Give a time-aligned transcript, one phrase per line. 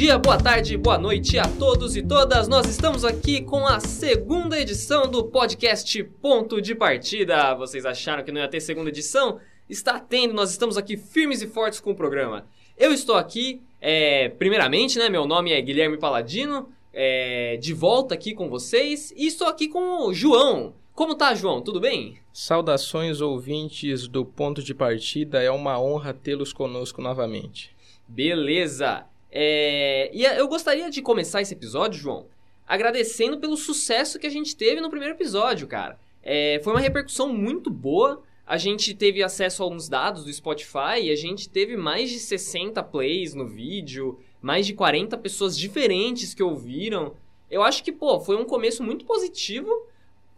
[0.00, 2.48] dia, boa tarde, boa noite a todos e todas.
[2.48, 7.54] Nós estamos aqui com a segunda edição do podcast Ponto de Partida.
[7.54, 9.38] Vocês acharam que não ia ter segunda edição?
[9.68, 12.46] Está tendo, nós estamos aqui firmes e fortes com o programa.
[12.78, 15.10] Eu estou aqui, é, primeiramente, né?
[15.10, 19.12] Meu nome é Guilherme Paladino, é, de volta aqui com vocês.
[19.14, 20.72] E estou aqui com o João.
[20.94, 21.60] Como tá, João?
[21.60, 22.16] Tudo bem?
[22.32, 27.76] Saudações ouvintes do Ponto de Partida, é uma honra tê-los conosco novamente.
[28.08, 29.04] Beleza!
[29.32, 32.26] É, e eu gostaria de começar esse episódio, João,
[32.66, 35.98] agradecendo pelo sucesso que a gente teve no primeiro episódio, cara.
[36.22, 38.22] É, foi uma repercussão muito boa.
[38.46, 42.18] A gente teve acesso a alguns dados do Spotify e a gente teve mais de
[42.18, 47.14] 60 plays no vídeo, mais de 40 pessoas diferentes que ouviram.
[47.50, 49.70] Eu acho que, pô, foi um começo muito positivo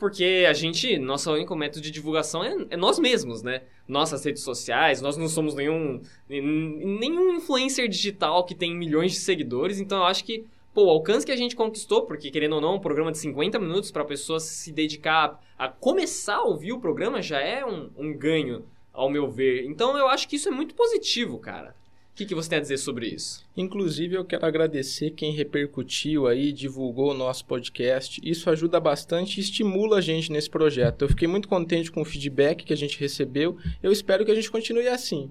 [0.02, 3.62] porque a gente, nosso único método de divulgação é, é, nós mesmos, né?
[3.86, 9.78] Nossas redes sociais, nós não somos nenhum, nenhum influencer digital que tem milhões de seguidores,
[9.78, 12.74] então eu acho que, pô, o alcance que a gente conquistou, porque querendo ou não,
[12.74, 16.80] um programa de 50 minutos para a pessoa se dedicar a começar a ouvir o
[16.80, 19.66] programa já é um, um ganho, ao meu ver.
[19.66, 21.76] Então eu acho que isso é muito positivo, cara.
[22.12, 23.42] O que, que, você tem a dizer sobre isso?
[23.56, 28.20] Inclusive, eu quero agradecer quem repercutiu aí, divulgou o nosso podcast.
[28.22, 31.02] Isso ajuda bastante e estimula a gente nesse projeto.
[31.02, 33.56] Eu fiquei muito contente com o feedback que a gente recebeu.
[33.82, 35.30] Eu espero que a gente continue assim.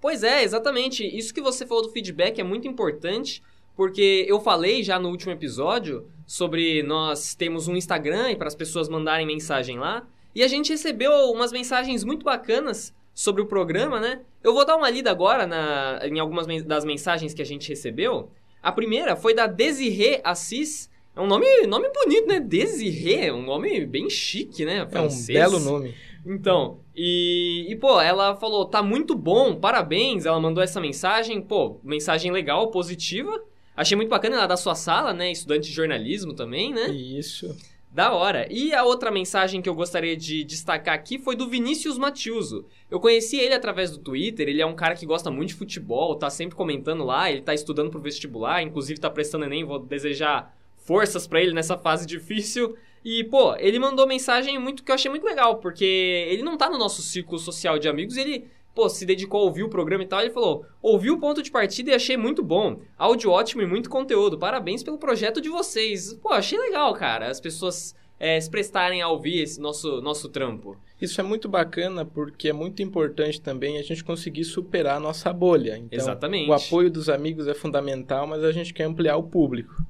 [0.00, 1.04] Pois é, exatamente.
[1.04, 3.42] Isso que você falou do feedback é muito importante,
[3.74, 8.54] porque eu falei já no último episódio sobre nós temos um Instagram e para as
[8.54, 10.06] pessoas mandarem mensagem lá.
[10.36, 14.20] E a gente recebeu umas mensagens muito bacanas sobre o programa, né?
[14.42, 18.30] Eu vou dar uma lida agora na, em algumas das mensagens que a gente recebeu.
[18.62, 20.90] A primeira foi da Desirê Assis.
[21.14, 22.40] É um nome, nome bonito, né?
[22.40, 24.86] Desirê, um nome bem chique, né?
[24.86, 25.38] Francês.
[25.38, 25.94] É um belo nome.
[26.24, 30.24] Então, e, e, pô, ela falou, tá muito bom, parabéns.
[30.24, 33.42] Ela mandou essa mensagem, pô, mensagem legal, positiva.
[33.76, 35.32] Achei muito bacana ela da sua sala, né?
[35.32, 36.88] Estudante de jornalismo também, né?
[36.88, 37.54] Isso.
[37.92, 38.46] Da hora.
[38.50, 42.64] E a outra mensagem que eu gostaria de destacar aqui foi do Vinícius Matiuso.
[42.90, 46.16] Eu conheci ele através do Twitter, ele é um cara que gosta muito de futebol,
[46.16, 50.56] tá sempre comentando lá, ele tá estudando pro vestibular, inclusive tá prestando ENEM, vou desejar
[50.78, 52.74] forças para ele nessa fase difícil.
[53.04, 56.70] E, pô, ele mandou mensagem muito que eu achei muito legal, porque ele não tá
[56.70, 60.06] no nosso círculo social de amigos, ele pô, se dedicou a ouvir o programa e
[60.06, 62.80] tal, ele falou: ouvi o ponto de partida e achei muito bom.
[62.96, 64.38] Áudio ótimo e muito conteúdo.
[64.38, 66.14] Parabéns pelo projeto de vocês.
[66.14, 67.28] Pô, achei legal, cara.
[67.28, 70.76] As pessoas é, se prestarem a ouvir esse nosso, nosso trampo.
[71.00, 75.32] Isso é muito bacana porque é muito importante também a gente conseguir superar a nossa
[75.32, 75.76] bolha.
[75.76, 76.48] Então, Exatamente.
[76.48, 79.84] O apoio dos amigos é fundamental, mas a gente quer ampliar o público.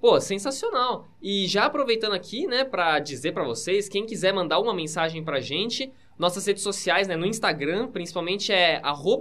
[0.00, 1.08] Pô, sensacional.
[1.20, 5.40] E já aproveitando aqui, né, para dizer para vocês, quem quiser mandar uma mensagem pra
[5.40, 8.80] gente, nossas redes sociais, né, no Instagram, principalmente é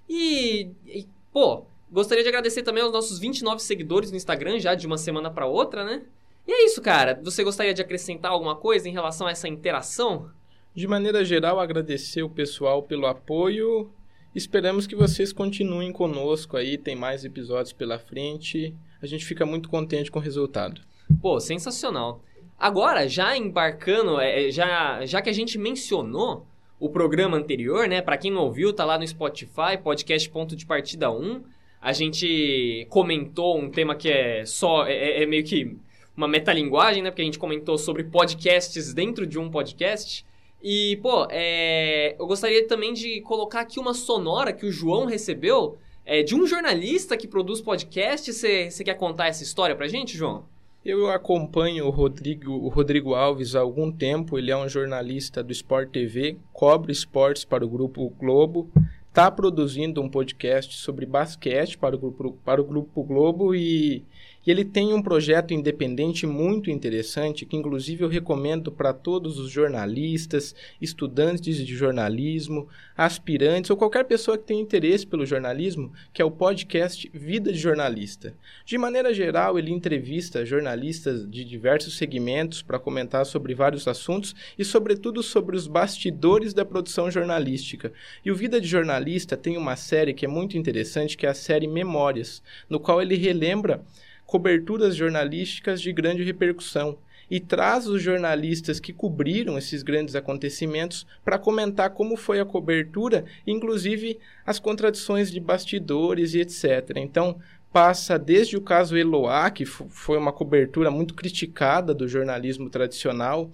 [0.07, 4.87] E, e, pô, Gostaria de agradecer também aos nossos 29 seguidores no Instagram, já de
[4.87, 6.01] uma semana para outra, né?
[6.47, 7.19] E é isso, cara.
[7.23, 10.31] Você gostaria de acrescentar alguma coisa em relação a essa interação?
[10.73, 13.91] De maneira geral, agradecer o pessoal pelo apoio.
[14.33, 18.75] Esperamos que vocês continuem conosco aí, tem mais episódios pela frente.
[18.99, 20.81] A gente fica muito contente com o resultado.
[21.21, 22.23] Pô, sensacional.
[22.57, 26.47] Agora, já embarcando, é, já, já que a gente mencionou
[26.79, 28.01] o programa anterior, né?
[28.01, 31.53] Para quem não ouviu, tá lá no Spotify, podcast ponto de partida 1
[31.83, 34.88] a gente comentou um tema que é só.
[34.88, 35.75] É, é, é meio que
[36.16, 37.11] uma metalinguagem, né?
[37.11, 40.25] Porque a gente comentou sobre podcasts dentro de um podcast.
[40.63, 45.77] E, pô, é, eu gostaria também de colocar aqui uma sonora que o João recebeu
[46.05, 48.31] é, de um jornalista que produz podcast.
[48.31, 50.45] Você quer contar essa história pra gente, João?
[50.85, 54.38] Eu acompanho o Rodrigo, o Rodrigo Alves há algum tempo.
[54.38, 58.71] Ele é um jornalista do Sport TV, cobre esportes para o Grupo Globo
[59.13, 64.04] está produzindo um podcast sobre basquete para o Grupo, para o Grupo Globo e
[64.45, 69.50] e ele tem um projeto independente muito interessante, que inclusive eu recomendo para todos os
[69.50, 76.25] jornalistas, estudantes de jornalismo, aspirantes ou qualquer pessoa que tenha interesse pelo jornalismo, que é
[76.25, 78.34] o podcast Vida de Jornalista.
[78.66, 84.66] De maneira geral, ele entrevista jornalistas de diversos segmentos para comentar sobre vários assuntos e,
[84.66, 87.92] sobretudo, sobre os bastidores da produção jornalística.
[88.24, 91.34] E o Vida de Jornalista tem uma série que é muito interessante, que é a
[91.34, 93.84] série Memórias, no qual ele relembra
[94.25, 96.97] coberturas jornalísticas de grande repercussão.
[97.31, 103.25] e traz os jornalistas que cobriram esses grandes acontecimentos para comentar como foi a cobertura,
[103.47, 106.97] inclusive as contradições de bastidores e etc.
[106.97, 107.39] Então,
[107.71, 113.49] passa desde o caso Eloá, que foi uma cobertura muito criticada do jornalismo tradicional,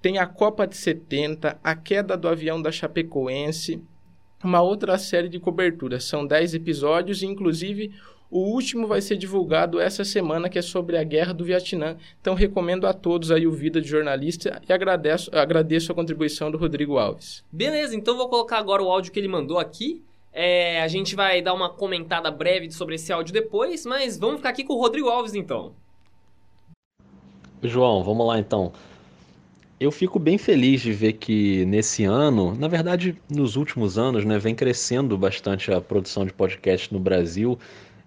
[0.00, 3.82] tem a Copa de 70, a queda do avião da Chapecoense,
[4.44, 6.04] uma outra série de coberturas.
[6.04, 7.92] São 10 episódios inclusive,
[8.30, 11.96] o último vai ser divulgado essa semana, que é sobre a Guerra do Vietnã.
[12.20, 16.58] Então, recomendo a todos aí o Vida de Jornalista e agradeço, agradeço a contribuição do
[16.58, 17.44] Rodrigo Alves.
[17.52, 20.02] Beleza, então vou colocar agora o áudio que ele mandou aqui.
[20.32, 24.48] É, a gente vai dar uma comentada breve sobre esse áudio depois, mas vamos ficar
[24.48, 25.72] aqui com o Rodrigo Alves então.
[27.62, 28.72] João, vamos lá então.
[29.78, 34.38] Eu fico bem feliz de ver que nesse ano, na verdade, nos últimos anos, né,
[34.38, 37.58] vem crescendo bastante a produção de podcast no Brasil.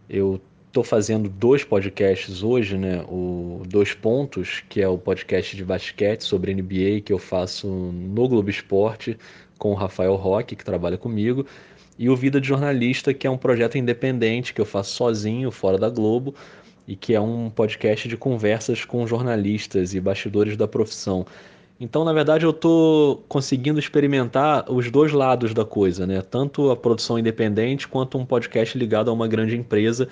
[0.10, 3.04] Eu estou fazendo dois podcasts hoje, né?
[3.10, 8.28] O Dois Pontos, que é o podcast de basquete sobre NBA que eu faço no
[8.28, 9.18] Globo Esporte
[9.58, 11.46] com o Rafael Roque, que trabalha comigo,
[11.98, 15.78] e o Vida de Jornalista, que é um projeto independente que eu faço sozinho, fora
[15.78, 16.36] da Globo,
[16.88, 21.26] e que é um podcast de conversas com jornalistas e bastidores da profissão.
[21.80, 26.22] Então, na verdade, eu estou conseguindo experimentar os dois lados da coisa, né?
[26.22, 30.08] Tanto a produção independente quanto um podcast ligado a uma grande empresa.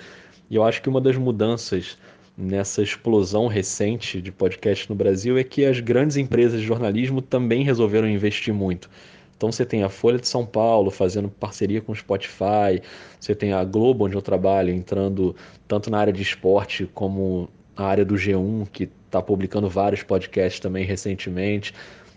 [0.48, 1.98] E eu acho que uma das mudanças
[2.36, 7.64] nessa explosão recente de podcast no Brasil é que as grandes empresas de jornalismo também
[7.64, 8.88] resolveram investir muito.
[9.36, 12.80] Então você tem a Folha de São Paulo fazendo parceria com o Spotify,
[13.18, 15.34] você tem a Globo, onde eu trabalho, entrando
[15.66, 20.60] tanto na área de esporte como na área do G1, que está publicando vários podcasts
[20.60, 21.72] também recentemente.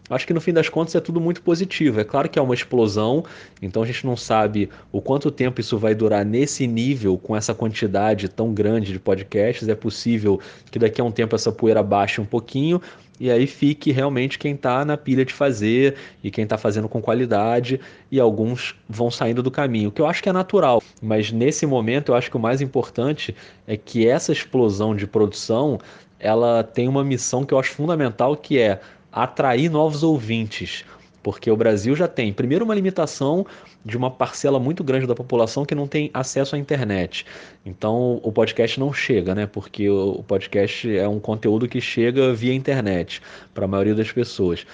[0.09, 1.99] Acho que no fim das contas é tudo muito positivo.
[1.99, 3.23] É claro que é uma explosão,
[3.61, 7.53] então a gente não sabe o quanto tempo isso vai durar nesse nível, com essa
[7.53, 9.67] quantidade tão grande de podcasts.
[9.67, 10.39] É possível
[10.71, 12.81] que daqui a um tempo essa poeira baixe um pouquinho,
[13.19, 17.01] e aí fique realmente quem está na pilha de fazer e quem está fazendo com
[17.01, 17.79] qualidade
[18.09, 20.81] e alguns vão saindo do caminho, que eu acho que é natural.
[21.01, 23.35] Mas nesse momento eu acho que o mais importante
[23.67, 25.79] é que essa explosão de produção
[26.19, 28.79] ela tem uma missão que eu acho fundamental, que é
[29.11, 30.83] atrair novos ouvintes.
[31.21, 33.45] Porque o Brasil já tem, primeiro, uma limitação
[33.83, 37.25] de uma parcela muito grande da população que não tem acesso à internet.
[37.65, 39.45] Então, o podcast não chega, né?
[39.45, 43.21] Porque o podcast é um conteúdo que chega via internet
[43.53, 44.65] para a maioria das pessoas.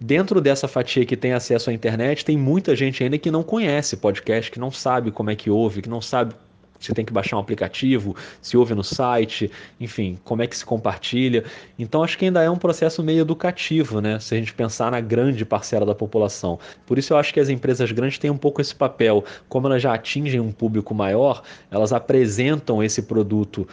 [0.00, 3.96] Dentro dessa fatia que tem acesso à internet, tem muita gente ainda que não conhece
[3.96, 6.34] podcast, que não sabe como é que ouve, que não sabe
[6.78, 10.64] você tem que baixar um aplicativo, se ouve no site, enfim, como é que se
[10.64, 11.44] compartilha.
[11.78, 14.18] Então acho que ainda é um processo meio educativo, né?
[14.20, 16.58] Se a gente pensar na grande parcela da população.
[16.86, 19.24] Por isso eu acho que as empresas grandes têm um pouco esse papel.
[19.48, 23.66] Como elas já atingem um público maior, elas apresentam esse produto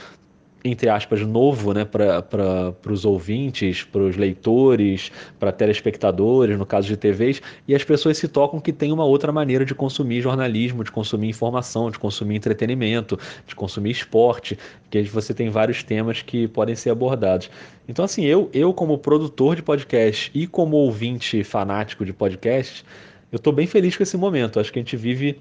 [0.66, 6.98] entre aspas, novo né, para os ouvintes, para os leitores, para telespectadores, no caso de
[6.98, 10.92] TVs, e as pessoas se tocam que tem uma outra maneira de consumir jornalismo, de
[10.92, 14.58] consumir informação, de consumir entretenimento, de consumir esporte,
[14.90, 17.50] que você tem vários temas que podem ser abordados.
[17.88, 22.84] Então, assim, eu, eu como produtor de podcast e como ouvinte fanático de podcast,
[23.32, 24.60] eu estou bem feliz com esse momento.
[24.60, 25.40] Acho que a gente vive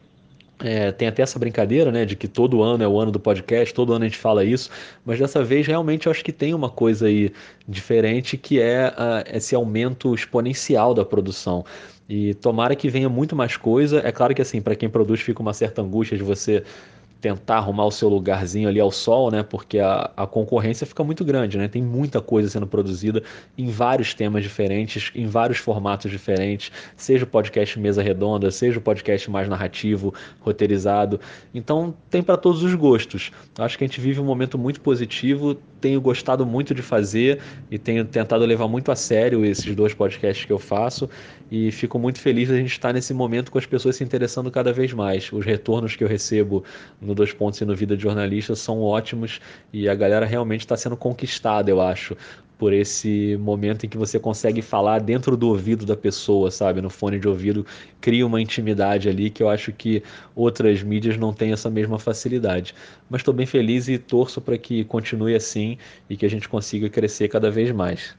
[0.60, 3.74] é, tem até essa brincadeira, né, de que todo ano é o ano do podcast,
[3.74, 4.70] todo ano a gente fala isso,
[5.04, 7.32] mas dessa vez realmente eu acho que tem uma coisa aí
[7.68, 11.64] diferente que é uh, esse aumento exponencial da produção.
[12.08, 14.02] E tomara que venha muito mais coisa.
[14.06, 16.62] É claro que assim, para quem produz fica uma certa angústia de você
[17.24, 19.42] tentar arrumar o seu lugarzinho ali ao sol, né?
[19.42, 21.68] Porque a, a concorrência fica muito grande, né?
[21.68, 23.22] Tem muita coisa sendo produzida
[23.56, 28.82] em vários temas diferentes, em vários formatos diferentes, seja o podcast mesa redonda, seja o
[28.82, 31.18] podcast mais narrativo, roteirizado.
[31.54, 33.30] Então tem para todos os gostos.
[33.58, 35.56] Acho que a gente vive um momento muito positivo.
[35.84, 40.46] Tenho gostado muito de fazer e tenho tentado levar muito a sério esses dois podcasts
[40.46, 41.10] que eu faço
[41.50, 44.50] e fico muito feliz de a gente estar nesse momento com as pessoas se interessando
[44.50, 45.30] cada vez mais.
[45.30, 46.64] Os retornos que eu recebo
[47.02, 49.42] no Dois Pontos e no Vida de Jornalista são ótimos
[49.74, 52.16] e a galera realmente está sendo conquistada, eu acho,
[52.58, 56.80] por esse momento em que você consegue falar dentro do ouvido da pessoa, sabe?
[56.80, 57.66] No fone de ouvido,
[58.00, 60.02] cria uma intimidade ali que eu acho que
[60.34, 62.74] outras mídias não têm essa mesma facilidade.
[63.10, 66.88] Mas estou bem feliz e torço para que continue assim e que a gente consiga
[66.88, 68.16] crescer cada vez mais.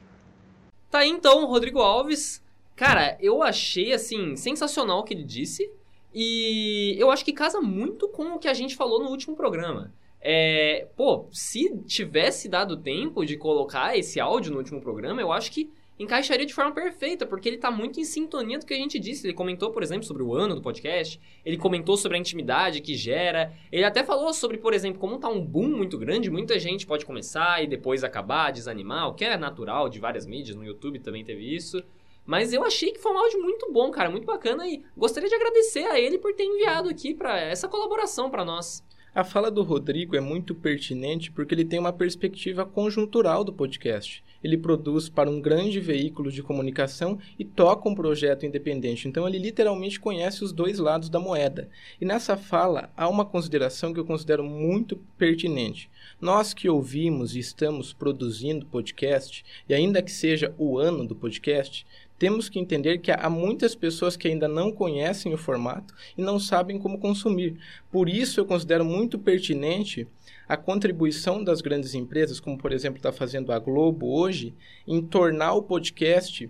[0.91, 2.43] Tá aí então, Rodrigo Alves.
[2.75, 5.69] Cara, eu achei assim sensacional o que ele disse.
[6.13, 9.91] E eu acho que casa muito com o que a gente falou no último programa.
[10.27, 15.51] É, pô, se tivesse dado tempo de colocar esse áudio no último programa, eu acho
[15.51, 18.97] que encaixaria de forma perfeita, porque ele tá muito em sintonia do que a gente
[18.97, 19.27] disse.
[19.27, 22.95] Ele comentou, por exemplo, sobre o ano do podcast, ele comentou sobre a intimidade que
[22.95, 26.87] gera, ele até falou sobre, por exemplo, como tá um boom muito grande, muita gente
[26.87, 30.97] pode começar e depois acabar, desanimar, o que é natural de várias mídias, no YouTube
[31.01, 31.83] também teve isso.
[32.25, 35.35] Mas eu achei que foi um áudio muito bom, cara, muito bacana e gostaria de
[35.35, 38.83] agradecer a ele por ter enviado aqui para essa colaboração para nós.
[39.15, 44.21] A fala do Rodrigo é muito pertinente porque ele tem uma perspectiva conjuntural do podcast.
[44.43, 49.07] Ele produz para um grande veículo de comunicação e toca um projeto independente.
[49.07, 51.69] Então ele literalmente conhece os dois lados da moeda.
[51.99, 55.89] E nessa fala há uma consideração que eu considero muito pertinente.
[56.19, 61.87] Nós que ouvimos e estamos produzindo podcast, e ainda que seja o ano do podcast,
[62.17, 66.39] temos que entender que há muitas pessoas que ainda não conhecem o formato e não
[66.39, 67.57] sabem como consumir.
[67.91, 70.07] Por isso, eu considero muito pertinente
[70.47, 74.53] a contribuição das grandes empresas, como por exemplo está fazendo a Globo hoje,
[74.87, 76.49] em tornar o podcast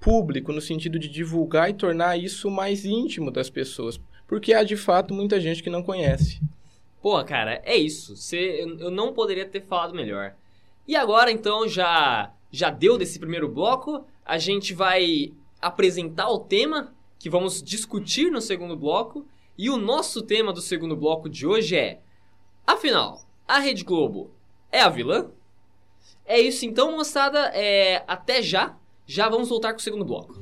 [0.00, 4.00] público, no sentido de divulgar e tornar isso mais íntimo das pessoas.
[4.26, 6.40] Porque há de fato muita gente que não conhece.
[7.00, 8.14] Pô, cara, é isso.
[8.34, 10.34] Eu não poderia ter falado melhor.
[10.88, 16.94] E agora, então, já já deu desse primeiro bloco a gente vai apresentar o tema
[17.18, 19.26] que vamos discutir no segundo bloco.
[19.56, 22.00] E o nosso tema do segundo bloco de hoje é:
[22.66, 24.30] afinal, a Rede Globo
[24.72, 25.30] é a vilã?
[26.24, 27.50] É isso então, moçada.
[27.54, 28.76] É, até já.
[29.06, 30.34] Já vamos voltar com o segundo bloco.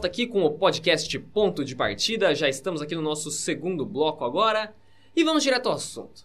[0.00, 2.34] Volta aqui com o podcast Ponto de Partida.
[2.34, 4.74] Já estamos aqui no nosso segundo bloco agora.
[5.14, 6.24] E vamos direto ao assunto.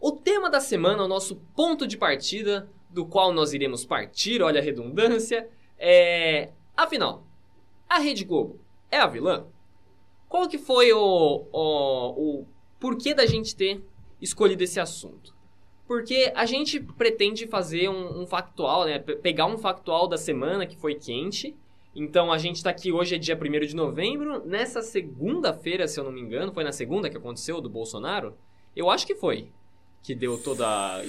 [0.00, 4.60] O tema da semana, o nosso ponto de partida, do qual nós iremos partir, olha
[4.60, 6.52] a redundância, é.
[6.76, 7.26] Afinal,
[7.88, 8.60] a Rede Globo
[8.92, 9.48] é a vilã?
[10.28, 12.46] Qual que foi o, o, o
[12.78, 13.82] porquê da gente ter
[14.22, 15.34] escolhido esse assunto?
[15.84, 19.00] Porque a gente pretende fazer um, um factual, né?
[19.00, 21.56] Pegar um factual da semana que foi quente
[21.98, 24.44] então a gente está aqui hoje, é dia 1 de novembro.
[24.44, 28.36] Nessa segunda-feira, se eu não me engano, foi na segunda que aconteceu do Bolsonaro?
[28.76, 29.48] Eu acho que foi.
[30.02, 31.04] Que deu toda a, a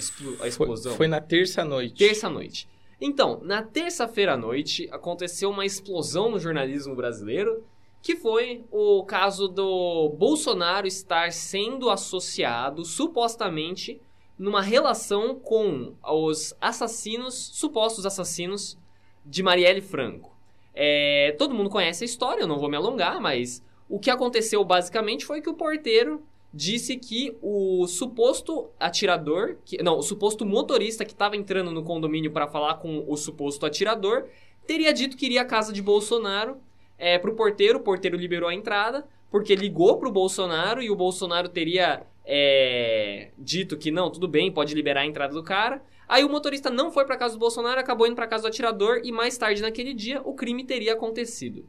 [0.48, 0.92] explosão.
[0.92, 1.94] Foi, foi na terça-noite.
[1.94, 2.66] Terça-noite.
[2.98, 7.62] Então, na terça-feira à noite, aconteceu uma explosão no jornalismo brasileiro,
[8.00, 14.00] que foi o caso do Bolsonaro estar sendo associado, supostamente,
[14.38, 18.78] numa relação com os assassinos, supostos assassinos,
[19.22, 20.37] de Marielle Franco.
[20.80, 24.64] É, todo mundo conhece a história, eu não vou me alongar, mas o que aconteceu
[24.64, 26.22] basicamente foi que o porteiro
[26.54, 32.30] disse que o suposto atirador, que, não, o suposto motorista que estava entrando no condomínio
[32.30, 34.26] para falar com o suposto atirador,
[34.68, 36.58] teria dito que iria à casa de Bolsonaro
[36.96, 40.90] é, para o porteiro, o porteiro liberou a entrada, porque ligou para o Bolsonaro e
[40.90, 45.82] o Bolsonaro teria é, dito que não, tudo bem, pode liberar a entrada do cara.
[46.08, 49.02] Aí o motorista não foi para casa do Bolsonaro, acabou indo para casa do atirador
[49.04, 51.68] e mais tarde naquele dia o crime teria acontecido.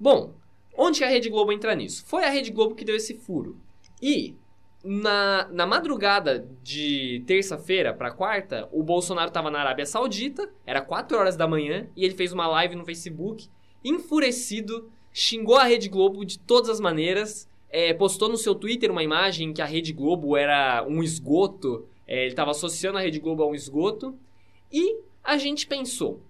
[0.00, 0.34] Bom,
[0.76, 2.04] onde a Rede Globo entra nisso?
[2.06, 3.60] Foi a Rede Globo que deu esse furo.
[4.00, 4.34] E
[4.82, 11.18] na, na madrugada de terça-feira para quarta, o Bolsonaro estava na Arábia Saudita, era 4
[11.18, 13.48] horas da manhã, e ele fez uma live no Facebook,
[13.84, 19.02] enfurecido, xingou a Rede Globo de todas as maneiras, é, postou no seu Twitter uma
[19.02, 23.42] imagem que a Rede Globo era um esgoto é, ele estava associando a Rede Globo
[23.42, 24.16] a um esgoto.
[24.72, 26.20] E a gente pensou: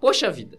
[0.00, 0.58] poxa vida,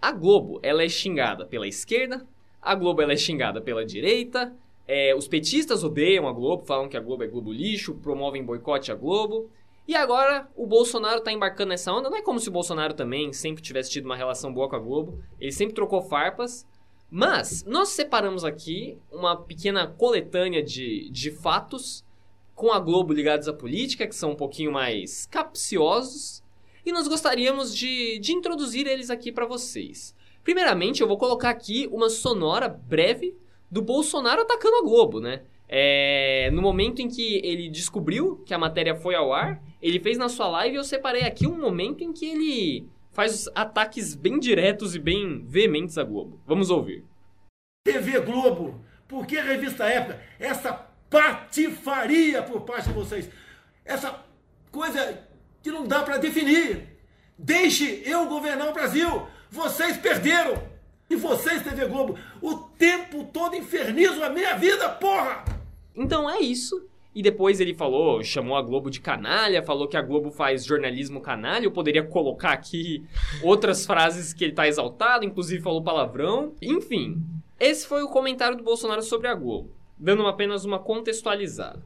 [0.00, 2.26] a Globo ela é xingada pela esquerda,
[2.60, 4.54] a Globo ela é xingada pela direita,
[4.86, 8.92] é, os petistas odeiam a Globo, falam que a Globo é Globo lixo, promovem boicote
[8.92, 9.50] à Globo.
[9.86, 12.08] E agora o Bolsonaro está embarcando nessa onda.
[12.08, 14.78] Não é como se o Bolsonaro também sempre tivesse tido uma relação boa com a
[14.78, 15.22] Globo.
[15.38, 16.66] Ele sempre trocou farpas.
[17.10, 22.03] Mas nós separamos aqui uma pequena coletânea de, de fatos
[22.54, 26.42] com a Globo ligados à política, que são um pouquinho mais capciosos,
[26.86, 30.14] e nós gostaríamos de, de introduzir eles aqui para vocês.
[30.42, 33.34] Primeiramente, eu vou colocar aqui uma sonora breve
[33.70, 35.42] do Bolsonaro atacando a Globo, né?
[35.66, 40.18] É, no momento em que ele descobriu que a matéria foi ao ar, ele fez
[40.18, 44.38] na sua live e eu separei aqui um momento em que ele faz ataques bem
[44.38, 46.38] diretos e bem veementes à Globo.
[46.46, 47.02] Vamos ouvir.
[47.86, 50.20] TV Globo, por que a revista Época?
[50.38, 53.30] Essa patifaria por parte de vocês.
[53.84, 54.18] Essa
[54.72, 55.22] coisa
[55.62, 56.88] que não dá para definir.
[57.38, 59.26] Deixe eu governar o Brasil.
[59.48, 60.60] Vocês perderam.
[61.08, 65.44] E vocês, TV Globo, o tempo todo infernizam a minha vida, porra!
[65.94, 66.88] Então é isso.
[67.14, 71.20] E depois ele falou, chamou a Globo de canalha, falou que a Globo faz jornalismo
[71.20, 71.66] canalha.
[71.66, 73.04] Eu poderia colocar aqui
[73.42, 76.54] outras frases que ele tá exaltado, inclusive falou palavrão.
[76.60, 77.22] Enfim,
[77.60, 81.82] esse foi o comentário do Bolsonaro sobre a Globo, dando apenas uma contextualizada.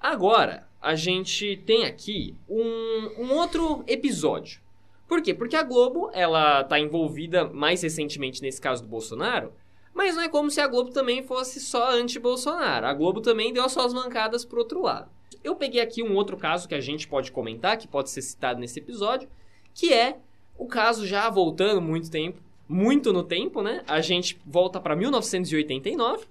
[0.00, 4.60] Agora, a gente tem aqui um, um outro episódio.
[5.08, 5.32] Por quê?
[5.32, 9.52] Porque a Globo, ela tá envolvida mais recentemente nesse caso do Bolsonaro,
[9.94, 12.86] mas não é como se a Globo também fosse só anti-Bolsonaro.
[12.86, 15.10] A Globo também deu as suas mancadas pro outro lado.
[15.42, 18.60] Eu peguei aqui um outro caso que a gente pode comentar, que pode ser citado
[18.60, 19.28] nesse episódio,
[19.74, 20.18] que é
[20.56, 23.82] o caso já voltando muito tempo, muito no tempo, né?
[23.88, 26.26] A gente volta para 1989,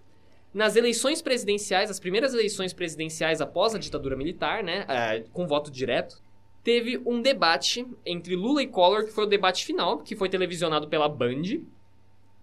[0.53, 5.69] nas eleições presidenciais, as primeiras eleições presidenciais após a ditadura militar, né, é, com voto
[5.69, 6.21] direto,
[6.63, 10.87] teve um debate entre Lula e Collor, que foi o debate final, que foi televisionado
[10.87, 11.61] pela Band.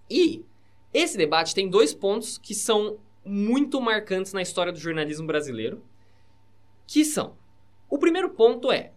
[0.08, 0.44] E
[0.92, 5.82] esse debate tem dois pontos que são muito marcantes na história do jornalismo brasileiro,
[6.86, 7.36] que são:
[7.90, 8.92] o primeiro ponto é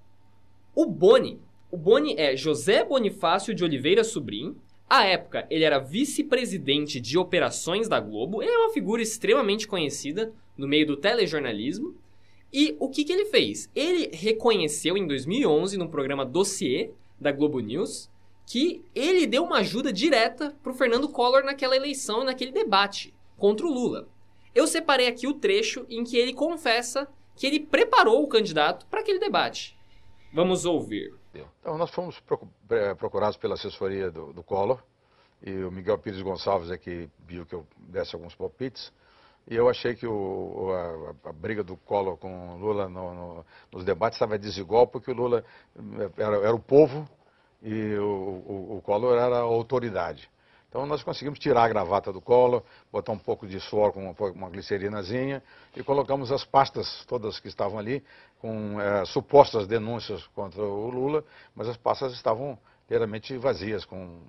[0.76, 1.42] o Boni.
[1.72, 4.62] O Boni é José Bonifácio de Oliveira Sobrinho.
[4.90, 8.42] À época, ele era vice-presidente de operações da Globo.
[8.42, 11.96] Ele é uma figura extremamente conhecida no meio do telejornalismo.
[12.54, 13.70] E o que, que ele fez?
[13.76, 18.10] Ele reconheceu em 2011, no programa Dossier da Globo News,
[18.46, 23.14] que ele deu uma ajuda direta para o Fernando Collor naquela eleição e naquele debate
[23.38, 24.08] contra o Lula.
[24.56, 29.02] Eu separei aqui o trecho em que ele confessa que ele preparou o candidato para
[29.02, 29.78] aquele debate.
[30.34, 31.14] Vamos ouvir.
[31.60, 32.22] Então, nós fomos
[32.98, 34.82] procurados pela assessoria do, do Collor,
[35.42, 38.92] e o Miguel Pires Gonçalves é que viu que eu desse alguns palpites,
[39.50, 40.72] e eu achei que o,
[41.24, 45.10] a, a, briga do Collor com o Lula no, no, nos debates estava desigual, porque
[45.10, 45.44] o Lula
[45.76, 47.08] é, era, era o povo
[47.62, 50.30] e o, o, o Collor era a autoridade.
[50.70, 54.32] Então nós conseguimos tirar a gravata do colo, botar um pouco de suor com uma,
[54.32, 55.42] uma glicerinazinha
[55.76, 58.04] e colocamos as pastas todas que estavam ali
[58.40, 61.24] com é, supostas denúncias contra o Lula,
[61.56, 64.20] mas as pastas estavam inteiramente vazias, com,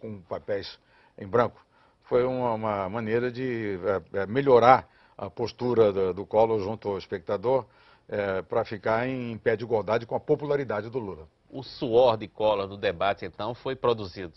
[0.00, 0.78] com papéis
[1.18, 1.60] em branco.
[2.04, 3.78] Foi uma, uma maneira de
[4.12, 7.64] é, melhorar a postura do, do Collor junto ao espectador
[8.08, 11.26] é, para ficar em pé de igualdade com a popularidade do Lula.
[11.50, 14.34] O suor de Collor no debate, então, foi produzido?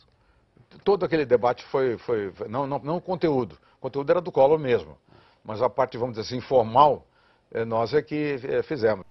[0.83, 4.59] todo aquele debate foi, foi não, não, não o conteúdo, o conteúdo era do Collor
[4.59, 4.97] mesmo,
[5.43, 7.05] mas a parte, vamos dizer assim, informal,
[7.51, 9.05] é, nós é que fizemos.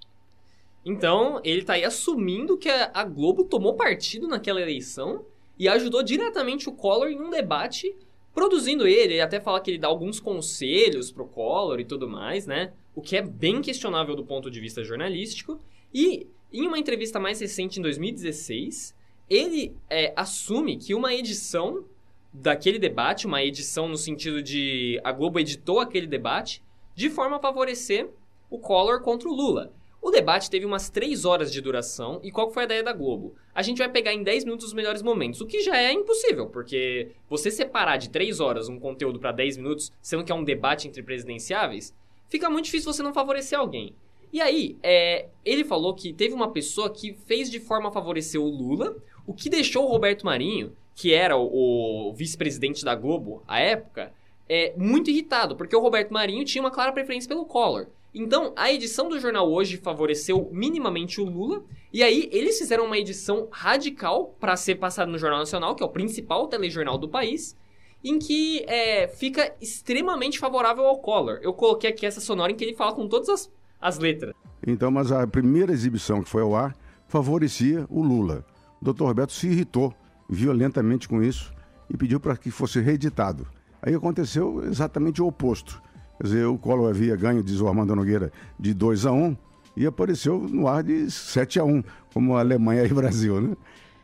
[0.88, 5.25] Então, ele está aí assumindo que a Globo tomou partido naquela eleição
[5.59, 7.92] e ajudou diretamente o Collor em um debate,
[8.33, 9.14] produzindo ele.
[9.14, 12.72] Ele até fala que ele dá alguns conselhos pro Collor e tudo mais, né?
[12.94, 15.61] O que é bem questionável do ponto de vista jornalístico.
[15.92, 18.94] E em uma entrevista mais recente, em 2016,
[19.29, 21.85] ele é, assume que uma edição
[22.33, 26.62] daquele debate, uma edição no sentido de a Globo editou aquele debate,
[26.94, 28.09] de forma a favorecer
[28.49, 29.72] o Collor contra o Lula.
[30.06, 33.34] O debate teve umas 3 horas de duração, e qual foi a ideia da Globo?
[33.52, 36.46] A gente vai pegar em 10 minutos os melhores momentos, o que já é impossível,
[36.46, 40.44] porque você separar de 3 horas um conteúdo para 10 minutos, sendo que é um
[40.44, 41.92] debate entre presidenciáveis,
[42.28, 43.96] fica muito difícil você não favorecer alguém.
[44.32, 48.40] E aí, é, ele falou que teve uma pessoa que fez de forma a favorecer
[48.40, 53.58] o Lula, o que deixou o Roberto Marinho, que era o, vice-presidente da Globo à
[53.58, 54.12] época,
[54.48, 57.88] é, muito irritado, porque o Roberto Marinho tinha uma clara preferência pelo Collor.
[58.18, 62.96] Então, a edição do jornal hoje favoreceu minimamente o Lula, e aí eles fizeram uma
[62.96, 67.55] edição radical para ser passada no Jornal Nacional, que é o principal telejornal do país,
[68.02, 71.40] em que é, fica extremamente favorável ao Collor.
[71.42, 74.35] Eu coloquei aqui essa sonora em que ele fala com todas as, as letras.
[74.66, 76.74] Então, mas a primeira exibição que foi ao ar
[77.09, 78.46] favorecia o Lula.
[78.81, 79.92] O doutor Roberto se irritou
[80.26, 81.52] violentamente com isso
[81.90, 83.46] e pediu para que fosse reeditado.
[83.83, 85.83] Aí aconteceu exatamente o oposto.
[86.16, 89.37] Quer dizer, o Collor havia ganho, diz o Armando Nogueira, de 2 a 1 um,
[89.76, 93.57] e apareceu no ar de 7 a 1 como a Alemanha e Brasil, né?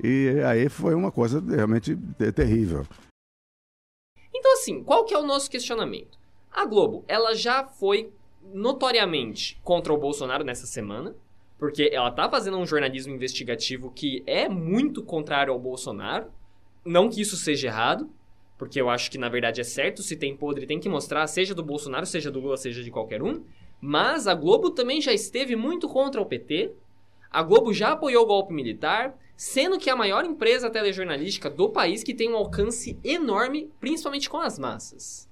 [0.02, 1.96] E aí foi uma coisa realmente
[2.34, 2.84] terrível.
[4.34, 6.18] Então, assim, qual que é o nosso questionamento?
[6.50, 8.12] A Globo, ela já foi
[8.52, 11.14] notoriamente contra o Bolsonaro nessa semana
[11.62, 16.26] porque ela tá fazendo um jornalismo investigativo que é muito contrário ao Bolsonaro.
[16.84, 18.10] Não que isso seja errado,
[18.62, 21.52] porque eu acho que na verdade é certo, se tem podre tem que mostrar, seja
[21.52, 23.42] do Bolsonaro, seja do Lula, seja de qualquer um.
[23.80, 26.70] Mas a Globo também já esteve muito contra o PT.
[27.28, 31.70] A Globo já apoiou o golpe militar, sendo que é a maior empresa telejornalística do
[31.70, 35.28] país que tem um alcance enorme, principalmente com as massas.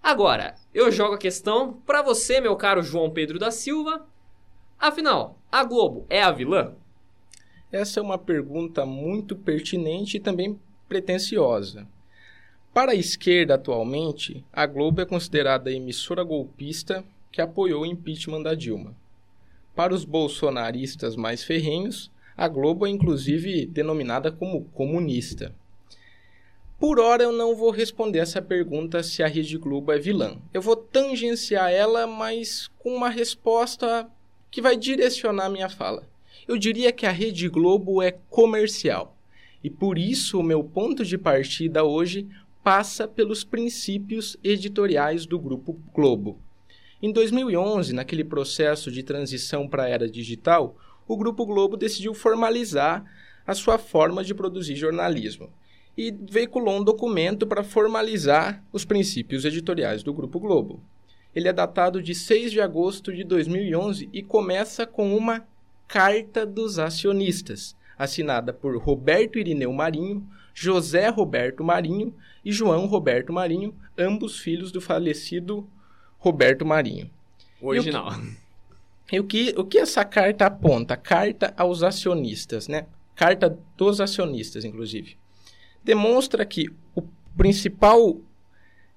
[0.00, 4.06] Agora, eu jogo a questão para você, meu caro João Pedro da Silva,
[4.78, 6.76] Afinal, a Globo é a vilã?
[7.72, 10.56] Essa é uma pergunta muito pertinente e também
[10.88, 11.88] pretensiosa.
[12.72, 18.54] Para a esquerda atualmente, a Globo é considerada emissora golpista que apoiou o impeachment da
[18.54, 18.94] Dilma.
[19.74, 25.54] Para os bolsonaristas mais ferrenhos, a Globo é inclusive denominada como comunista.
[26.78, 30.36] Por hora eu não vou responder essa pergunta se a Rede Globo é vilã.
[30.54, 34.08] Eu vou tangenciar ela, mas com uma resposta
[34.48, 36.08] que vai direcionar minha fala.
[36.46, 39.16] Eu diria que a Rede Globo é comercial.
[39.62, 42.28] E por isso o meu ponto de partida hoje
[42.68, 46.38] passa pelos princípios editoriais do Grupo Globo.
[47.00, 50.76] Em 2011, naquele processo de transição para a era digital,
[51.06, 53.10] o Grupo Globo decidiu formalizar
[53.46, 55.48] a sua forma de produzir jornalismo
[55.96, 60.82] e veiculou um documento para formalizar os princípios editoriais do Grupo Globo.
[61.34, 65.48] Ele é datado de 6 de agosto de 2011 e começa com uma
[65.86, 73.74] Carta dos Acionistas, assinada por Roberto Irineu Marinho, José Roberto Marinho e João Roberto Marinho,
[73.96, 75.68] ambos filhos do falecido
[76.18, 77.10] Roberto Marinho.
[77.60, 78.12] Original.
[79.10, 80.94] E o que, o que essa carta aponta?
[80.94, 82.84] Carta aos acionistas, né?
[83.14, 85.16] Carta dos acionistas, inclusive
[85.88, 87.02] demonstra que o
[87.34, 88.20] principal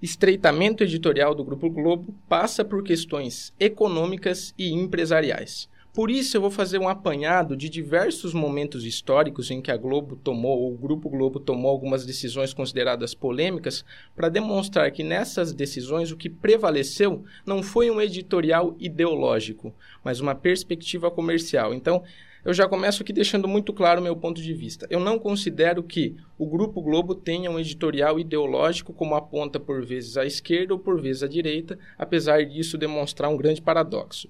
[0.01, 5.69] estreitamento editorial do Grupo Globo passa por questões econômicas e empresariais.
[5.93, 10.15] Por isso, eu vou fazer um apanhado de diversos momentos históricos em que a Globo
[10.15, 13.83] tomou, ou o Grupo Globo tomou algumas decisões consideradas polêmicas,
[14.15, 20.33] para demonstrar que nessas decisões o que prevaleceu não foi um editorial ideológico, mas uma
[20.33, 21.73] perspectiva comercial.
[21.73, 22.01] Então,
[22.43, 24.87] eu já começo aqui deixando muito claro o meu ponto de vista.
[24.89, 30.17] Eu não considero que o Grupo Globo tenha um editorial ideológico como aponta por vezes
[30.17, 34.27] à esquerda ou por vezes à direita, apesar disso demonstrar um grande paradoxo.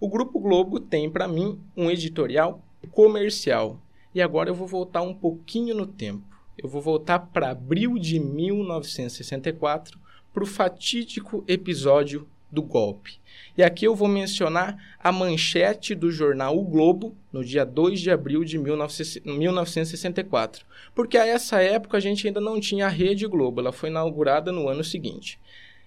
[0.00, 3.78] O Grupo Globo tem, para mim, um editorial comercial.
[4.14, 6.24] E agora eu vou voltar um pouquinho no tempo.
[6.58, 9.98] Eu vou voltar para abril de 1964,
[10.32, 13.20] para o fatídico episódio do golpe.
[13.56, 18.10] E aqui eu vou mencionar a manchete do jornal O Globo, no dia 2 de
[18.10, 20.66] abril de 1964.
[20.94, 24.52] Porque a essa época a gente ainda não tinha a Rede Globo, ela foi inaugurada
[24.52, 25.38] no ano seguinte.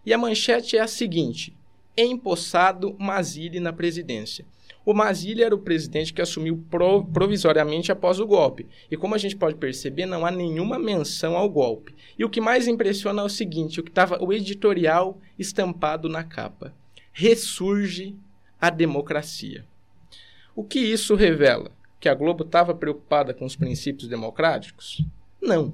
[0.05, 1.53] E a manchete é a seguinte:
[1.97, 4.45] Empossado Mazili na presidência.
[4.85, 6.63] O Mazili era o presidente que assumiu
[7.11, 8.65] provisoriamente após o golpe.
[8.89, 11.93] E como a gente pode perceber, não há nenhuma menção ao golpe.
[12.17, 16.23] E o que mais impressiona é o seguinte: o que estava o editorial estampado na
[16.23, 16.73] capa
[17.11, 18.15] ressurge
[18.61, 19.65] a democracia.
[20.55, 21.71] O que isso revela?
[21.99, 25.03] Que a Globo estava preocupada com os princípios democráticos?
[25.41, 25.73] Não.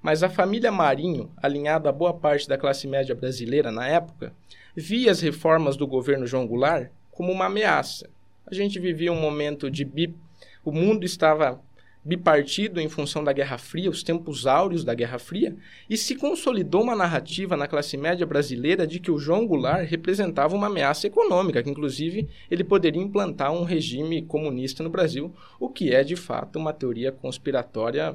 [0.00, 4.32] Mas a família Marinho, alinhada a boa parte da classe média brasileira na época,
[4.76, 8.10] via as reformas do governo João Goulart como uma ameaça.
[8.46, 10.14] A gente vivia um momento de bi...
[10.62, 11.60] o mundo estava
[12.04, 15.56] bipartido em função da Guerra Fria, os tempos áureos da Guerra Fria,
[15.90, 20.54] e se consolidou uma narrativa na classe média brasileira de que o João Goulart representava
[20.54, 25.92] uma ameaça econômica, que inclusive ele poderia implantar um regime comunista no Brasil, o que
[25.92, 28.14] é de fato uma teoria conspiratória,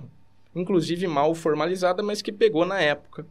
[0.55, 3.25] inclusive mal formalizada, mas que pegou na época.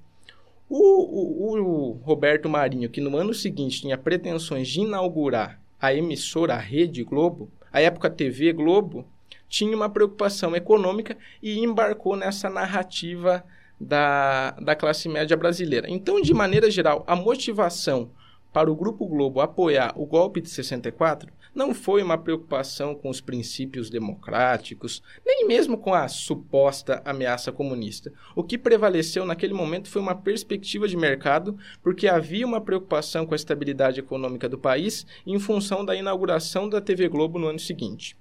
[0.72, 6.54] O, o, o Roberto Marinho, que no ano seguinte tinha pretensões de inaugurar a emissora
[6.54, 9.04] a Rede Globo, a época TV Globo,
[9.48, 13.44] tinha uma preocupação econômica e embarcou nessa narrativa
[13.80, 15.90] da, da classe média brasileira.
[15.90, 18.12] Então, de maneira geral, a motivação
[18.52, 23.20] para o Grupo Globo apoiar o golpe de 64 não foi uma preocupação com os
[23.20, 28.12] princípios democráticos, nem mesmo com a suposta ameaça comunista.
[28.34, 33.34] O que prevaleceu naquele momento foi uma perspectiva de mercado, porque havia uma preocupação com
[33.34, 38.16] a estabilidade econômica do país em função da inauguração da TV Globo no ano seguinte.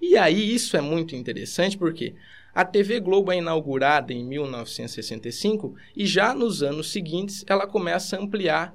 [0.00, 2.14] E aí isso é muito interessante porque
[2.54, 8.20] a TV Globo é inaugurada em 1965 e já nos anos seguintes ela começa a
[8.20, 8.74] ampliar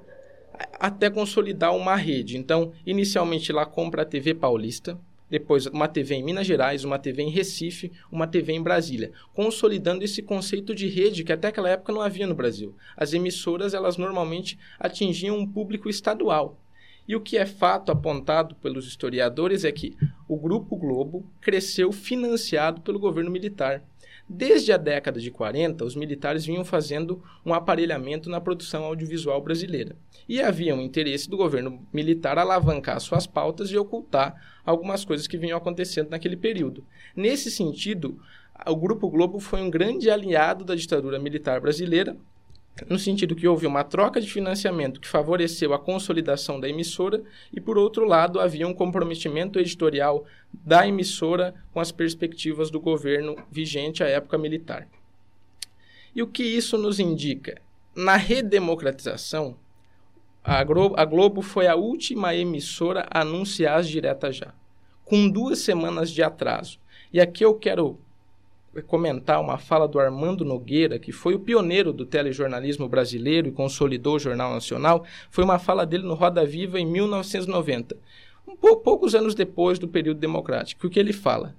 [0.78, 2.36] até consolidar uma rede.
[2.36, 4.98] Então, inicialmente ela compra a TV Paulista,
[5.30, 10.02] depois uma TV em Minas Gerais, uma TV em Recife, uma TV em Brasília, consolidando
[10.02, 12.74] esse conceito de rede que até aquela época não havia no Brasil.
[12.96, 16.58] As emissoras, elas normalmente atingiam um público estadual.
[17.06, 19.96] E o que é fato apontado pelos historiadores é que
[20.28, 23.82] o Grupo Globo cresceu financiado pelo governo militar.
[24.30, 29.96] Desde a década de 40, os militares vinham fazendo um aparelhamento na produção audiovisual brasileira.
[30.28, 34.34] E havia um interesse do governo militar alavancar suas pautas e ocultar
[34.66, 36.84] algumas coisas que vinham acontecendo naquele período.
[37.16, 38.20] Nesse sentido,
[38.66, 42.14] o Grupo Globo foi um grande aliado da ditadura militar brasileira
[42.88, 47.60] no sentido que houve uma troca de financiamento que favoreceu a consolidação da emissora e,
[47.60, 54.02] por outro lado, havia um comprometimento editorial da emissora com as perspectivas do governo vigente
[54.02, 54.88] à época militar.
[56.14, 57.60] E o que isso nos indica?
[57.94, 59.56] Na redemocratização,
[60.42, 64.54] a Globo, a Globo foi a última emissora a anunciar as diretas já,
[65.04, 66.78] com duas semanas de atraso.
[67.12, 67.98] E aqui eu quero
[68.82, 74.16] comentar uma fala do Armando Nogueira, que foi o pioneiro do telejornalismo brasileiro e consolidou
[74.16, 75.04] o Jornal Nacional.
[75.30, 77.96] Foi uma fala dele no Roda Viva em 1990,
[78.46, 80.86] um pouco, poucos anos depois do período democrático.
[80.86, 81.54] O que ele fala?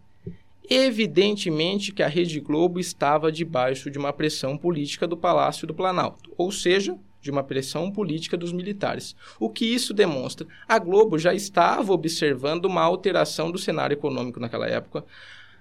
[0.69, 6.31] Evidentemente que a Rede Globo estava debaixo de uma pressão política do Palácio do Planalto,
[6.37, 9.15] ou seja, de uma pressão política dos militares.
[9.39, 10.47] O que isso demonstra?
[10.67, 15.03] A Globo já estava observando uma alteração do cenário econômico naquela época.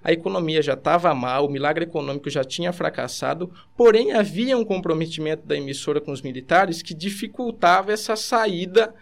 [0.03, 5.47] A economia já estava mal, o milagre econômico já tinha fracassado, porém havia um comprometimento
[5.47, 8.95] da emissora com os militares que dificultava essa saída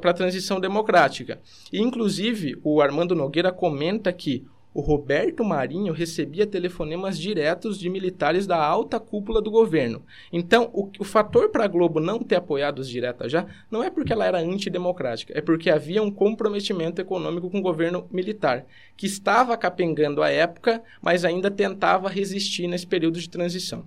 [0.00, 1.40] para a transição democrática.
[1.72, 8.46] E, inclusive, o Armando Nogueira comenta que o Roberto Marinho recebia telefonemas diretos de militares
[8.46, 10.02] da alta cúpula do governo.
[10.32, 13.90] Então, o, o fator para a Globo não ter apoiado os diretas já não é
[13.90, 18.64] porque ela era antidemocrática, é porque havia um comprometimento econômico com o governo militar,
[18.96, 23.84] que estava capengando a época, mas ainda tentava resistir nesse período de transição.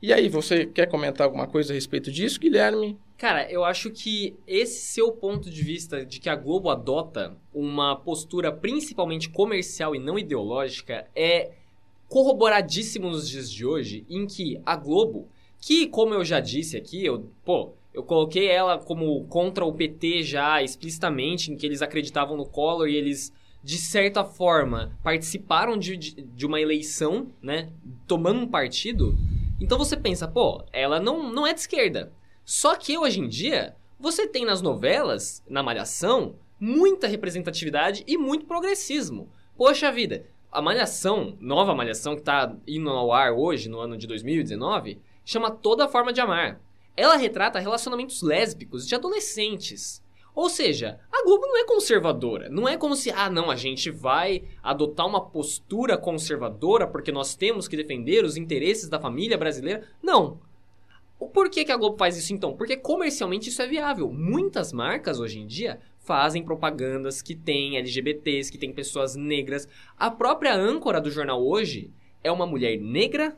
[0.00, 2.98] E aí, você quer comentar alguma coisa a respeito disso, Guilherme?
[3.16, 7.96] Cara, eu acho que esse seu ponto de vista de que a Globo adota uma
[7.96, 11.52] postura principalmente comercial e não ideológica é
[12.08, 15.28] corroboradíssimo nos dias de hoje, em que a Globo,
[15.60, 20.22] que como eu já disse aqui, eu, pô, eu coloquei ela como contra o PT
[20.22, 23.32] já explicitamente, em que eles acreditavam no Collor e eles
[23.64, 27.70] de certa forma participaram de, de, de uma eleição, né,
[28.06, 29.18] tomando um partido.
[29.60, 32.12] Então você pensa, pô, ela não, não é de esquerda.
[32.44, 38.46] Só que hoje em dia, você tem nas novelas, na Malhação, muita representatividade e muito
[38.46, 39.30] progressismo.
[39.56, 44.06] Poxa vida, a Malhação, nova Malhação que está indo ao ar hoje, no ano de
[44.06, 46.60] 2019, chama Toda Forma de Amar.
[46.96, 50.02] Ela retrata relacionamentos lésbicos de adolescentes.
[50.36, 52.50] Ou seja, a Globo não é conservadora.
[52.50, 57.34] Não é como se, ah, não, a gente vai adotar uma postura conservadora porque nós
[57.34, 59.88] temos que defender os interesses da família brasileira.
[60.02, 60.38] Não.
[61.18, 62.54] O porquê que a Globo faz isso então?
[62.54, 64.12] Porque comercialmente isso é viável.
[64.12, 69.66] Muitas marcas hoje em dia fazem propagandas que têm LGBTs, que têm pessoas negras.
[69.96, 71.90] A própria âncora do jornal hoje
[72.22, 73.34] é uma mulher negra.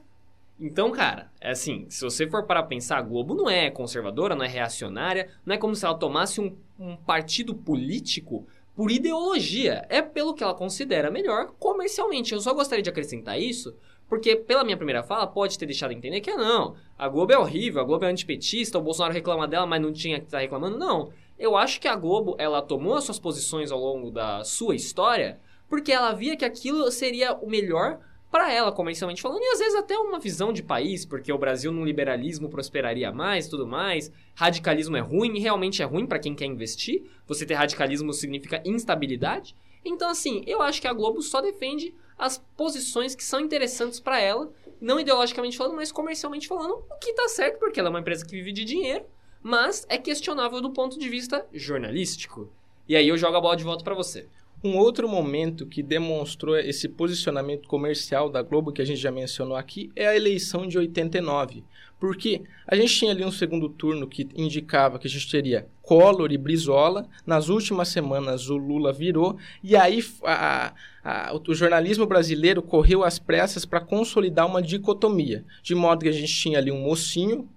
[0.58, 4.44] Então, cara, é assim, se você for para pensar, a Globo não é conservadora, não
[4.44, 9.84] é reacionária, não é como se ela tomasse um, um partido político por ideologia.
[9.88, 12.32] É pelo que ela considera melhor comercialmente.
[12.32, 13.74] Eu só gostaria de acrescentar isso
[14.08, 17.32] porque, pela minha primeira fala, pode ter deixado de entender que, ah, não, a Globo
[17.32, 20.38] é horrível, a Globo é antipetista, o Bolsonaro reclama dela, mas não tinha que estar
[20.38, 20.78] reclamando.
[20.78, 21.12] Não.
[21.38, 25.38] Eu acho que a Globo, ela tomou as suas posições ao longo da sua história
[25.68, 29.74] porque ela via que aquilo seria o melhor para ela, comercialmente falando, e às vezes
[29.74, 34.12] até uma visão de país, porque o Brasil no liberalismo prosperaria mais, tudo mais.
[34.34, 37.02] Radicalismo é ruim, realmente é ruim para quem quer investir.
[37.26, 39.54] Você ter radicalismo significa instabilidade.
[39.84, 44.20] Então, assim, eu acho que a Globo só defende as posições que são interessantes para
[44.20, 48.00] ela, não ideologicamente falando, mas comercialmente falando, o que tá certo, porque ela é uma
[48.00, 49.04] empresa que vive de dinheiro,
[49.42, 52.50] mas é questionável do ponto de vista jornalístico.
[52.88, 54.26] E aí eu jogo a bola de volta para você.
[54.62, 59.56] Um outro momento que demonstrou esse posicionamento comercial da Globo, que a gente já mencionou
[59.56, 61.62] aqui, é a eleição de 89.
[62.00, 66.32] Porque a gente tinha ali um segundo turno que indicava que a gente teria Collor
[66.32, 67.08] e Brizola.
[67.26, 69.36] Nas últimas semanas o Lula virou.
[69.62, 75.44] E aí a, a, o jornalismo brasileiro correu às pressas para consolidar uma dicotomia.
[75.62, 77.48] De modo que a gente tinha ali um mocinho,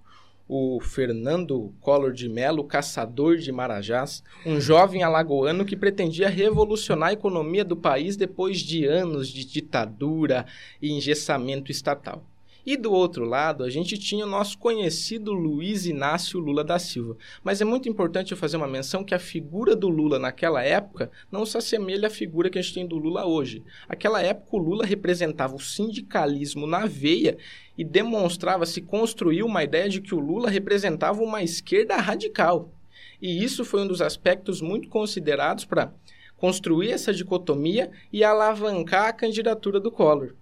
[0.54, 7.14] o Fernando Collor de Mello, caçador de Marajás, um jovem alagoano que pretendia revolucionar a
[7.14, 10.46] economia do país depois de anos de ditadura
[10.82, 12.26] e engessamento estatal.
[12.64, 17.18] E do outro lado, a gente tinha o nosso conhecido Luiz Inácio Lula da Silva.
[17.44, 21.10] Mas é muito importante eu fazer uma menção que a figura do Lula naquela época
[21.32, 23.64] não se assemelha à figura que a gente tem do Lula hoje.
[23.90, 27.36] Aquela época o Lula representava o sindicalismo na veia
[27.76, 32.72] e demonstrava se construiu uma ideia de que o Lula representava uma esquerda radical.
[33.20, 35.92] E isso foi um dos aspectos muito considerados para
[36.38, 40.36] construir essa dicotomia e alavancar a candidatura do Collor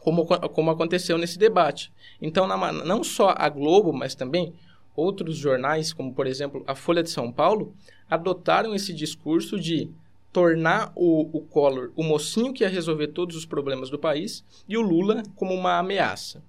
[0.00, 1.92] como, como aconteceu nesse debate.
[2.20, 4.52] Então, na, não só a Globo, mas também
[4.96, 7.72] outros jornais, como por exemplo a Folha de São Paulo,
[8.10, 9.88] adotaram esse discurso de
[10.32, 14.76] tornar o, o Collor o mocinho que ia resolver todos os problemas do país e
[14.76, 16.42] o Lula como uma ameaça.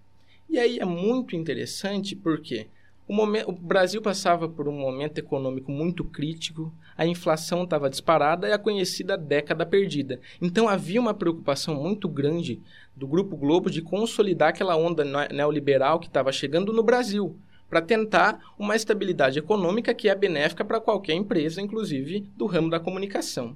[0.50, 2.68] E aí é muito interessante porque
[3.10, 8.48] o, momento, o Brasil passava por um momento econômico muito crítico, a inflação estava disparada
[8.48, 10.22] e a conhecida década perdida.
[10.40, 12.62] Então havia uma preocupação muito grande
[12.96, 17.36] do Grupo Globo de consolidar aquela onda neoliberal que estava chegando no Brasil.
[17.68, 22.80] para tentar uma estabilidade econômica que é benéfica para qualquer empresa, inclusive do ramo da
[22.80, 23.56] comunicação.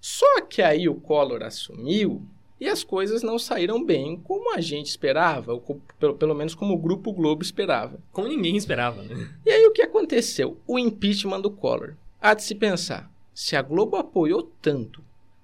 [0.00, 2.22] Só que aí o Collor assumiu
[2.60, 6.74] e as coisas não saíram bem como a gente esperava, ou pelo, pelo menos como
[6.74, 7.98] o Grupo Globo esperava.
[8.12, 9.30] Como ninguém esperava, né?
[9.46, 10.58] E aí o que aconteceu?
[10.66, 11.94] O impeachment do Collor.
[12.20, 15.02] Há de se pensar, se a Globo apoiou tanto,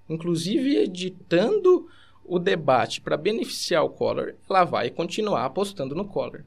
[0.09, 1.89] inclusive editando
[2.23, 6.43] o debate para beneficiar o Collor, ela vai continuar apostando no Collor.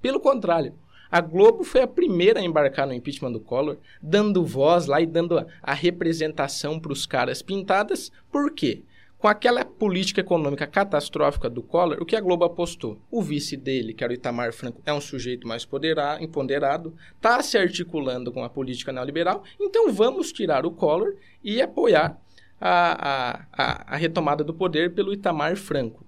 [0.00, 0.72] Pelo contrário,
[1.10, 5.06] a Globo foi a primeira a embarcar no impeachment do Collor, dando voz lá e
[5.06, 8.10] dando a, a representação para os caras pintadas.
[8.32, 8.82] Por quê?
[9.26, 12.96] Com aquela política econômica catastrófica do Collor, o que a Globo apostou?
[13.10, 17.42] O vice dele, que era o Itamar Franco, é um sujeito mais poderado, empoderado, está
[17.42, 22.16] se articulando com a política neoliberal, então vamos tirar o Collor e apoiar
[22.60, 26.06] a, a, a retomada do poder pelo Itamar Franco.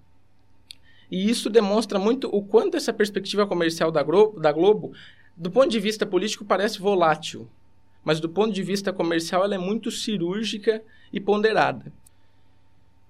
[1.10, 4.92] E isso demonstra muito o quanto essa perspectiva comercial da Globo, da Globo,
[5.36, 7.48] do ponto de vista político, parece volátil.
[8.04, 10.80] Mas do ponto de vista comercial, ela é muito cirúrgica
[11.12, 11.92] e ponderada.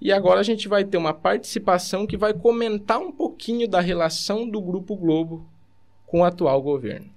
[0.00, 4.48] E agora a gente vai ter uma participação que vai comentar um pouquinho da relação
[4.48, 5.44] do Grupo Globo
[6.06, 7.10] com o atual governo.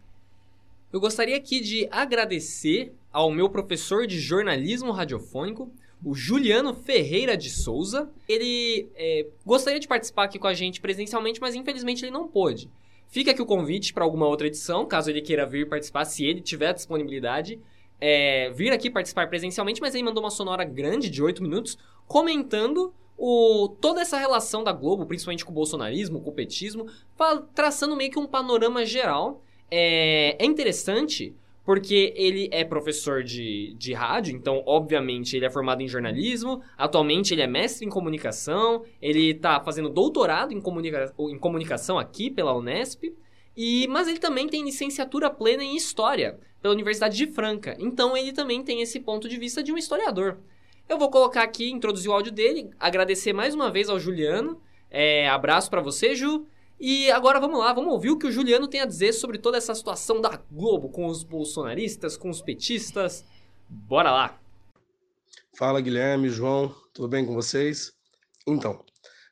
[0.91, 5.71] Eu gostaria aqui de agradecer ao meu professor de jornalismo radiofônico,
[6.03, 8.09] o Juliano Ferreira de Souza.
[8.27, 12.69] Ele é, gostaria de participar aqui com a gente presencialmente, mas infelizmente ele não pôde.
[13.07, 16.41] Fica aqui o convite para alguma outra edição, caso ele queira vir participar, se ele
[16.41, 17.59] tiver disponibilidade.
[18.01, 22.91] É, vir aqui participar presencialmente, mas ele mandou uma sonora grande de 8 minutos, comentando
[23.17, 26.87] o, toda essa relação da Globo, principalmente com o bolsonarismo, com o petismo,
[27.53, 29.43] traçando meio que um panorama geral.
[29.69, 35.81] É, é interessante porque ele é professor de, de rádio, então, obviamente, ele é formado
[35.81, 36.61] em jornalismo.
[36.75, 38.83] Atualmente, ele é mestre em comunicação.
[38.99, 43.13] Ele está fazendo doutorado em, comunica em comunicação aqui pela Unesp.
[43.55, 47.75] E, mas ele também tem licenciatura plena em História pela Universidade de Franca.
[47.79, 50.37] Então, ele também tem esse ponto de vista de um historiador.
[50.87, 54.61] Eu vou colocar aqui, introduzir o áudio dele, agradecer mais uma vez ao Juliano.
[54.89, 56.45] É, abraço para você, Ju.
[56.79, 59.57] E agora vamos lá, vamos ouvir o que o Juliano tem a dizer sobre toda
[59.57, 63.23] essa situação da Globo com os bolsonaristas, com os petistas.
[63.69, 64.39] Bora lá!
[65.55, 67.93] Fala Guilherme, João, tudo bem com vocês?
[68.47, 68.83] Então,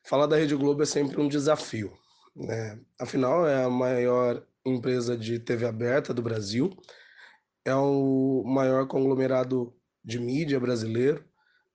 [0.04, 1.92] falar da Rede Globo é sempre um desafio.
[2.40, 2.80] Né?
[2.98, 6.70] Afinal, é a maior empresa de TV aberta do Brasil,
[7.66, 11.22] é o maior conglomerado de mídia brasileiro,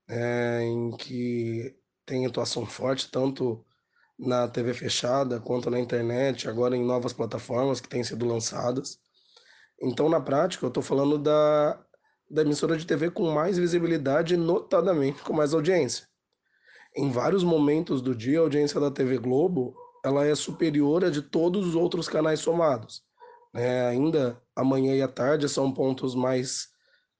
[0.10, 3.64] é, em que tem atuação forte tanto
[4.18, 8.98] na TV fechada quanto na internet, agora em novas plataformas que têm sido lançadas.
[9.80, 11.80] Então, na prática, eu estou falando da,
[12.30, 16.08] da emissora de TV com mais visibilidade, notadamente com mais audiência.
[16.96, 21.22] Em vários momentos do dia, a audiência da TV Globo ela é superior a de
[21.22, 23.04] todos os outros canais somados.
[23.56, 26.68] É, ainda amanhã e à tarde são pontos mais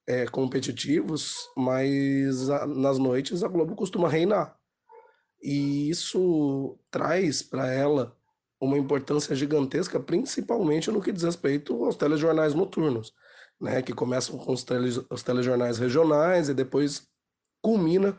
[0.08, 4.56] é, competitivos, mas a, nas noites a Globo costuma reinar.
[5.42, 8.16] E isso traz para ela
[8.62, 13.14] uma importância gigantesca, principalmente no que diz respeito aos telejornais noturnos,
[13.60, 17.08] né, que começam com os, tele, os telejornais regionais e depois
[17.62, 18.16] culmina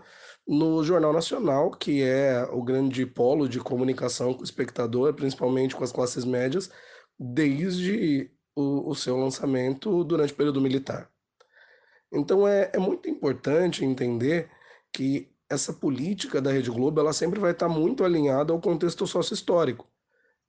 [0.47, 5.83] no Jornal Nacional, que é o grande polo de comunicação com o espectador, principalmente com
[5.83, 6.71] as classes médias,
[7.19, 11.11] desde o, o seu lançamento durante o período militar.
[12.13, 14.49] Então é, é muito importante entender
[14.93, 19.89] que essa política da Rede Globo ela sempre vai estar muito alinhada ao contexto sócio-histórico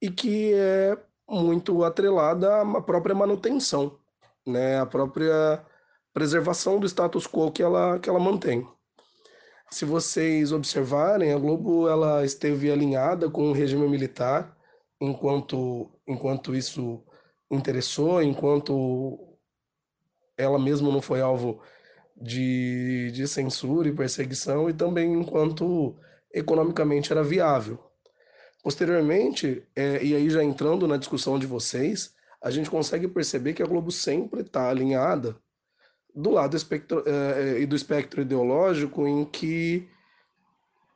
[0.01, 0.97] e que é
[1.29, 3.99] muito atrelada à própria manutenção,
[4.45, 5.63] né, a própria
[6.13, 8.67] preservação do status quo que ela, que ela mantém.
[9.69, 14.57] Se vocês observarem, a Globo ela esteve alinhada com o regime militar
[14.99, 17.03] enquanto, enquanto isso
[17.51, 19.37] interessou, enquanto
[20.37, 21.61] ela mesma não foi alvo
[22.15, 25.95] de, de censura e perseguição, e também enquanto
[26.33, 27.77] economicamente era viável.
[28.63, 33.63] Posteriormente, é, e aí já entrando na discussão de vocês, a gente consegue perceber que
[33.63, 35.35] a Globo sempre está alinhada
[36.17, 39.87] do lado espectro, é, e do espectro ideológico em que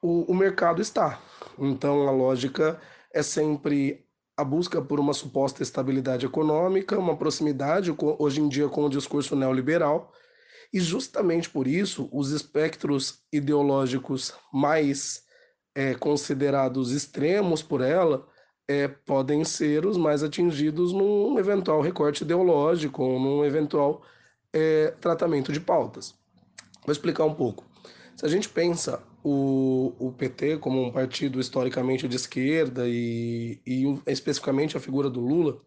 [0.01, 1.21] o, o mercado está.
[1.59, 2.81] Então, a lógica
[3.13, 4.03] é sempre
[4.35, 9.35] a busca por uma suposta estabilidade econômica, uma proximidade, hoje em dia, com o discurso
[9.35, 10.11] neoliberal,
[10.73, 15.21] e justamente por isso, os espectros ideológicos mais
[15.75, 18.27] é, considerados extremos por ela
[18.67, 24.01] é, podem ser os mais atingidos num eventual recorte ideológico num eventual
[24.53, 26.15] é, tratamento de pautas.
[26.85, 27.65] Vou explicar um pouco.
[28.15, 33.83] Se a gente pensa o, o PT como um partido historicamente de esquerda e, e
[34.07, 35.59] especificamente a figura do Lula,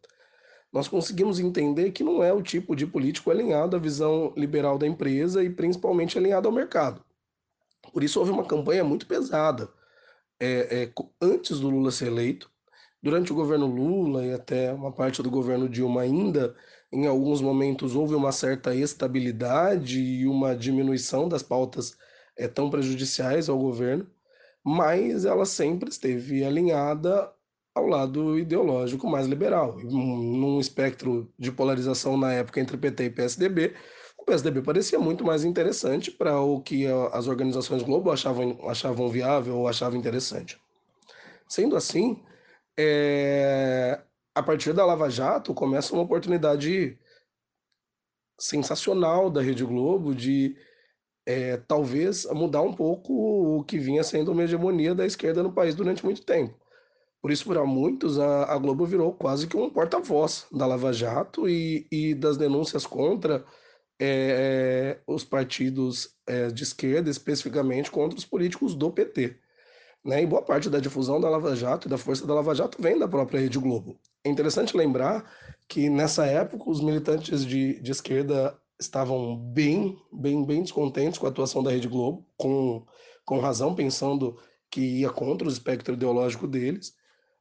[0.73, 4.87] nós conseguimos entender que não é o tipo de político alinhado à visão liberal da
[4.87, 7.05] empresa e principalmente alinhado ao mercado.
[7.93, 9.69] Por isso houve uma campanha muito pesada
[10.41, 12.51] é, é, antes do Lula ser eleito,
[13.01, 16.57] durante o governo Lula e até uma parte do governo Dilma ainda,
[16.95, 21.97] em alguns momentos houve uma certa estabilidade e uma diminuição das pautas
[22.37, 24.07] é, tão prejudiciais ao governo,
[24.65, 27.31] mas ela sempre esteve alinhada
[27.75, 29.77] ao lado ideológico mais liberal.
[29.83, 33.75] Num espectro de polarização na época entre PT e PSDB,
[34.17, 39.59] o PSDB parecia muito mais interessante para o que as organizações Globo achavam, achavam viável
[39.59, 40.59] ou achavam interessante.
[41.49, 42.23] Sendo assim,
[42.79, 44.01] é...
[44.35, 46.99] a partir da Lava Jato começa uma oportunidade
[48.39, 50.57] sensacional da Rede Globo de
[51.27, 53.13] é, talvez mudar um pouco
[53.59, 56.59] o que vinha sendo uma hegemonia da esquerda no país durante muito tempo.
[57.23, 61.49] Por isso, para muitos, a, a Globo virou quase que um porta-voz da Lava Jato
[61.49, 63.43] e, e das denúncias contra
[63.99, 69.39] é, os partidos é, de esquerda, especificamente contra os políticos do PT.
[70.05, 70.23] Né?
[70.23, 72.99] E boa parte da difusão da Lava Jato e da força da Lava Jato vem
[72.99, 73.99] da própria Rede Globo.
[74.23, 75.25] É interessante lembrar
[75.69, 81.31] que nessa época os militantes de, de esquerda estavam bem, bem, bem descontentes com a
[81.31, 82.85] atuação da Rede Globo, com,
[83.25, 84.37] com razão, pensando
[84.71, 86.95] que ia contra o espectro ideológico deles.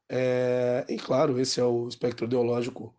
[0.09, 2.95] É, e claro, esse é o espectro ideológico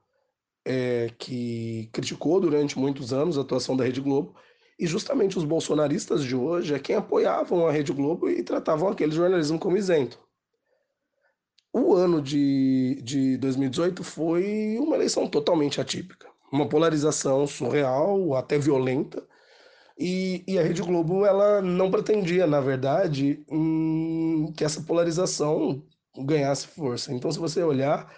[0.64, 4.34] é, que criticou durante muitos anos a atuação da Rede Globo,
[4.78, 9.12] e justamente os bolsonaristas de hoje é quem apoiavam a Rede Globo e tratavam aquele
[9.12, 10.18] jornalismo como isento.
[11.72, 19.26] O ano de, de 2018 foi uma eleição totalmente atípica uma polarização surreal, até violenta.
[19.98, 25.82] E, e, a Rede Globo ela não pretendia, na verdade, hum, que essa polarização
[26.16, 27.12] ganhasse força.
[27.12, 28.12] Então, se você olhar,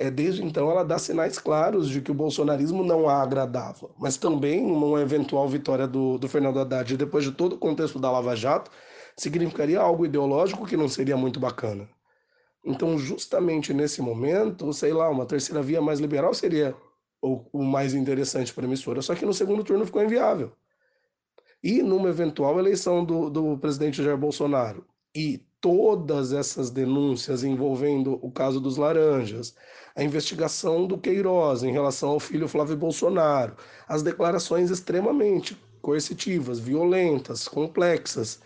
[0.00, 3.90] é, desde então ela dá sinais claros de que o bolsonarismo não a agradava.
[3.98, 8.10] Mas também uma eventual vitória do, do Fernando Haddad, depois de todo o contexto da
[8.10, 8.70] Lava Jato,
[9.14, 11.86] significaria algo ideológico que não seria muito bacana.
[12.64, 16.74] Então, justamente nesse momento, sei lá, uma terceira via mais liberal seria
[17.20, 19.02] o, o mais interessante para a emissora.
[19.02, 20.52] Só que no segundo turno ficou inviável.
[21.62, 28.30] E numa eventual eleição do, do presidente Jair Bolsonaro e todas essas denúncias envolvendo o
[28.30, 29.54] caso dos laranjas,
[29.94, 33.56] a investigação do Queiroz em relação ao filho Flávio Bolsonaro,
[33.86, 38.40] as declarações extremamente coercitivas, violentas, complexas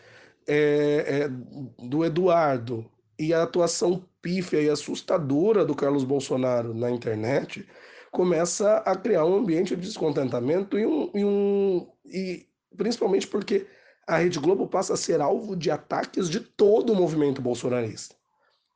[0.47, 2.85] é, é, do Eduardo
[3.19, 7.67] e a atuação pífia e assustadora do Carlos Bolsonaro na internet,
[8.11, 12.47] começa a criar um ambiente de descontentamento e, um, e, um, e
[12.77, 13.67] principalmente porque
[14.07, 18.15] a Rede Globo passa a ser alvo de ataques de todo o movimento bolsonarista.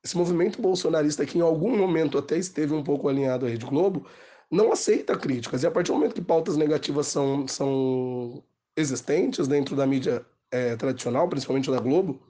[0.03, 4.07] Esse movimento bolsonarista, que em algum momento até esteve um pouco alinhado à Rede Globo,
[4.51, 5.63] não aceita críticas.
[5.63, 8.43] E a partir do momento que pautas negativas são, são
[8.77, 12.21] existentes dentro da mídia é, tradicional, principalmente da Globo,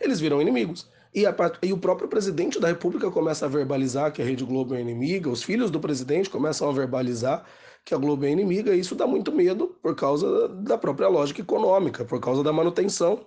[0.00, 0.88] eles viram inimigos.
[1.14, 4.74] E, a, e, o próprio presidente da República começa a verbalizar que a Rede Globo
[4.74, 7.44] é inimiga, os filhos do presidente começam a verbalizar
[7.84, 11.40] que a Globo é inimiga, e isso dá muito medo por causa da própria lógica
[11.40, 13.26] econômica, por causa da manutenção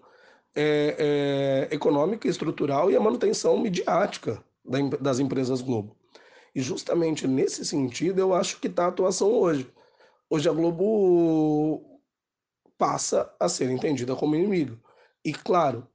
[0.55, 5.95] é, é, econômica, estrutural e a manutenção midiática da, das empresas Globo.
[6.53, 9.69] E justamente nesse sentido eu acho que está a atuação hoje.
[10.29, 11.99] Hoje a Globo
[12.77, 14.79] passa a ser entendida como inimigo.
[15.23, 15.85] E claro,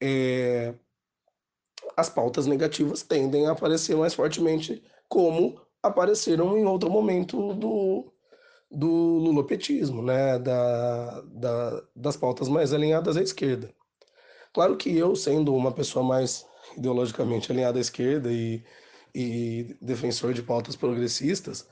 [0.00, 0.74] é,
[1.96, 8.12] as pautas negativas tendem a aparecer mais fortemente, como apareceram em outro momento do,
[8.70, 10.38] do lulopetismo, né?
[10.38, 13.70] Da, da, das pautas mais alinhadas à esquerda.
[14.52, 18.62] Claro que eu, sendo uma pessoa mais ideologicamente alinhada à esquerda e,
[19.14, 21.68] e defensor de pautas progressistas,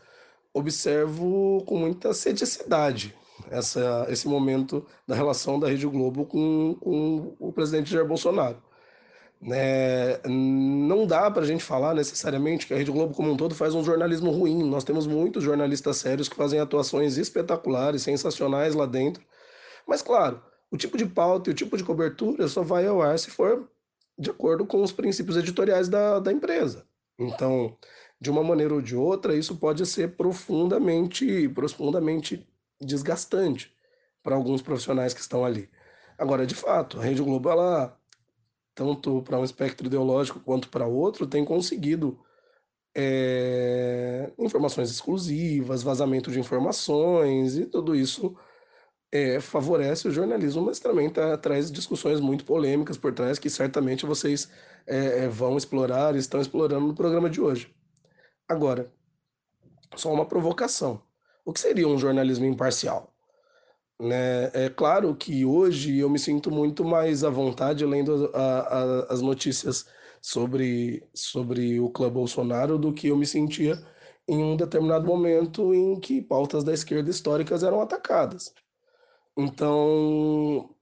[0.53, 3.15] observo com muita ceticidade
[3.51, 8.63] essa, esse momento da relação da Rede Globo com, com o presidente Jair Bolsonaro.
[9.41, 10.19] Né?
[10.27, 13.75] Não dá para a gente falar necessariamente que a Rede Globo como um todo faz
[13.75, 14.63] um jornalismo ruim.
[14.69, 19.23] Nós temos muitos jornalistas sérios que fazem atuações espetaculares, sensacionais lá dentro.
[19.87, 23.19] Mas, claro, o tipo de pauta e o tipo de cobertura só vai ao ar
[23.19, 23.69] se for
[24.19, 26.85] de acordo com os princípios editoriais da, da empresa.
[27.19, 27.77] Então,
[28.21, 32.47] de uma maneira ou de outra, isso pode ser profundamente, profundamente
[32.81, 33.73] desgastante
[34.23, 35.69] para alguns profissionais que estão ali.
[36.19, 37.98] Agora, de fato, a Rede Globo ela
[38.79, 42.19] tanto para um espectro ideológico quanto para outro, tem conseguido
[42.97, 48.37] é, informações exclusivas, vazamento de informações e tudo isso
[49.13, 54.07] é, favorece o jornalismo, mas também tá, traz discussões muito polêmicas por trás que certamente
[54.07, 54.49] vocês
[54.87, 57.75] é, vão explorar estão explorando no programa de hoje.
[58.49, 58.93] Agora,
[59.97, 61.03] Só uma provocação.
[61.45, 63.13] O que seria um jornalismo imparcial?
[64.01, 64.51] Né?
[64.55, 69.21] É claro que hoje eu me sinto muito mais à vontade lendo a, a, as
[69.21, 69.87] notícias
[70.23, 73.77] sobre, sobre o clã Bolsonaro do que eu me sentia
[74.29, 78.55] em um determinado momento em que pautas da esquerda históricas eram atacadas.
[79.37, 80.75] Então,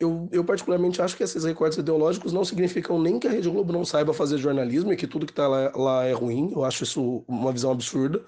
[0.00, 3.72] eu, eu particularmente acho que esses recortes ideológicos não significam nem que a Rede Globo
[3.72, 6.52] não saiba fazer jornalismo e que tudo que está lá, lá é ruim.
[6.52, 8.24] Eu acho isso uma visão absurda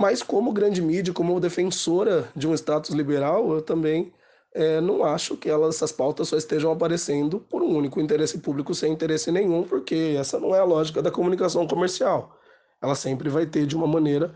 [0.00, 4.10] mas, como grande mídia, como defensora de um status liberal, eu também
[4.54, 8.74] é, não acho que elas, essas pautas só estejam aparecendo por um único interesse público
[8.74, 12.34] sem interesse nenhum, porque essa não é a lógica da comunicação comercial.
[12.80, 14.32] Ela sempre vai ter, de uma maneira,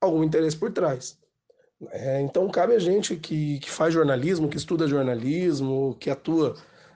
[0.00, 1.18] algum interesse por trás.
[1.90, 6.54] É, então, cabe a gente que, que faz jornalismo, que estuda jornalismo, que atua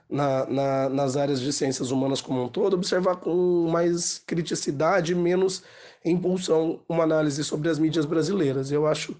[0.09, 5.63] na, na, nas áreas de ciências humanas como um todo, observar com mais criticidade, menos
[6.05, 8.71] impulsão, uma análise sobre as mídias brasileiras.
[8.71, 9.15] Eu acho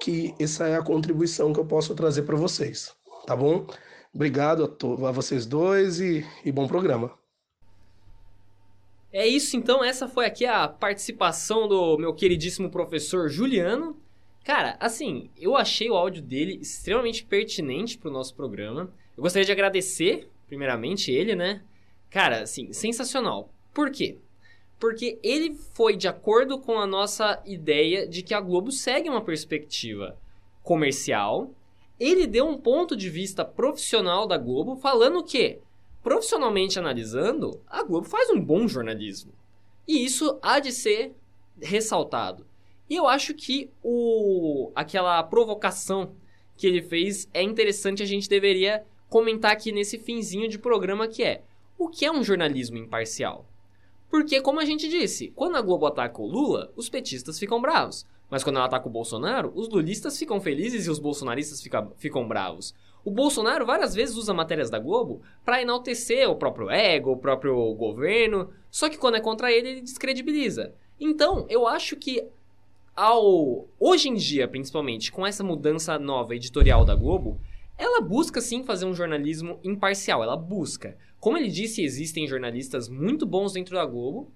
[0.00, 2.94] que essa é a contribuição que eu posso trazer para vocês,
[3.26, 3.66] tá bom?
[4.14, 7.12] Obrigado a, a vocês dois e, e bom programa.
[9.12, 13.96] É isso então, essa foi aqui a participação do meu queridíssimo professor Juliano.
[14.44, 18.92] Cara, assim, eu achei o áudio dele extremamente pertinente para o nosso programa.
[19.16, 21.62] Eu gostaria de agradecer, primeiramente, ele, né?
[22.10, 23.50] Cara, assim, sensacional.
[23.72, 24.18] Por quê?
[24.78, 29.22] Porque ele foi de acordo com a nossa ideia de que a Globo segue uma
[29.22, 30.16] perspectiva
[30.62, 31.50] comercial.
[31.98, 35.58] Ele deu um ponto de vista profissional da Globo, falando que,
[36.02, 39.32] profissionalmente analisando, a Globo faz um bom jornalismo.
[39.88, 41.14] E isso há de ser
[41.60, 42.46] ressaltado.
[42.88, 46.14] E eu acho que o aquela provocação
[46.56, 51.22] que ele fez é interessante, a gente deveria comentar aqui nesse finzinho de programa que
[51.22, 51.42] é:
[51.78, 53.46] o que é um jornalismo imparcial?
[54.10, 58.06] Porque, como a gente disse, quando a Globo ataca o Lula, os petistas ficam bravos.
[58.30, 62.26] Mas quando ela ataca o Bolsonaro, os lulistas ficam felizes e os bolsonaristas fica, ficam
[62.26, 62.74] bravos.
[63.04, 67.72] O Bolsonaro várias vezes usa matérias da Globo para enaltecer o próprio ego, o próprio
[67.74, 70.74] governo, só que quando é contra ele, ele descredibiliza.
[70.98, 72.26] Então, eu acho que
[72.96, 77.38] ao hoje em dia, principalmente, com essa mudança nova editorial da Globo,
[77.78, 80.96] ela busca sim fazer um jornalismo imparcial, ela busca.
[81.26, 84.30] Como ele disse, existem jornalistas muito bons dentro da Globo.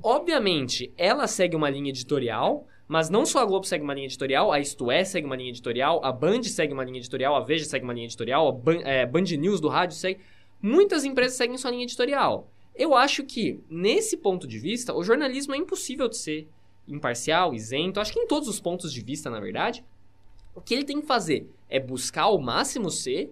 [0.00, 4.52] Obviamente, ela segue uma linha editorial, mas não só a Globo segue uma linha editorial,
[4.52, 7.64] a Isto É segue uma linha editorial, a Band segue uma linha editorial, a Veja
[7.64, 10.20] segue uma linha editorial, a Band, é, Band News do rádio segue.
[10.62, 12.48] Muitas empresas seguem sua linha editorial.
[12.72, 16.48] Eu acho que, nesse ponto de vista, o jornalismo é impossível de ser
[16.86, 19.84] imparcial, isento, acho que em todos os pontos de vista, na verdade.
[20.54, 23.28] O que ele tem que fazer é buscar ao máximo ser,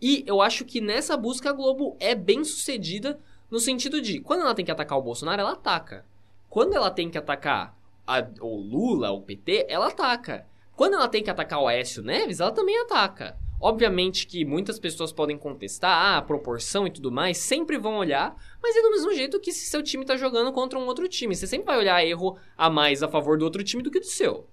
[0.00, 3.18] e eu acho que nessa busca a Globo é bem sucedida
[3.50, 6.04] no sentido de, quando ela tem que atacar o Bolsonaro, ela ataca.
[6.48, 7.76] Quando ela tem que atacar
[8.06, 10.46] a, o Lula, o PT, ela ataca.
[10.74, 13.36] Quando ela tem que atacar o Aécio Neves, ela também ataca.
[13.58, 18.36] Obviamente que muitas pessoas podem contestar ah, a proporção e tudo mais, sempre vão olhar,
[18.62, 21.34] mas é do mesmo jeito que se seu time tá jogando contra um outro time.
[21.34, 24.06] Você sempre vai olhar erro a mais a favor do outro time do que do
[24.06, 24.46] seu.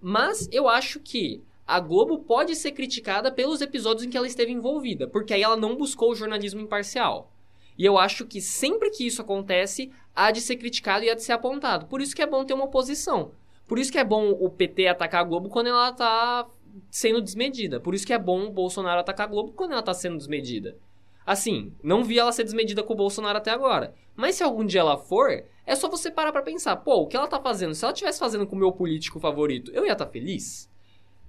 [0.00, 4.52] Mas eu acho que a Globo pode ser criticada pelos episódios em que ela esteve
[4.52, 7.30] envolvida, porque aí ela não buscou o jornalismo imparcial.
[7.76, 11.22] E eu acho que sempre que isso acontece, há de ser criticado e há de
[11.22, 11.86] ser apontado.
[11.86, 13.32] Por isso que é bom ter uma oposição.
[13.66, 16.46] Por isso que é bom o PT atacar a Globo quando ela tá
[16.90, 17.80] sendo desmedida.
[17.80, 20.76] Por isso que é bom o Bolsonaro atacar a Globo quando ela tá sendo desmedida.
[21.26, 23.94] Assim, não vi ela ser desmedida com o Bolsonaro até agora.
[24.14, 27.16] Mas se algum dia ela for, é só você parar pra pensar, pô, o que
[27.16, 27.74] ela tá fazendo?
[27.74, 30.68] Se ela estivesse fazendo com o meu político favorito, eu ia estar tá feliz?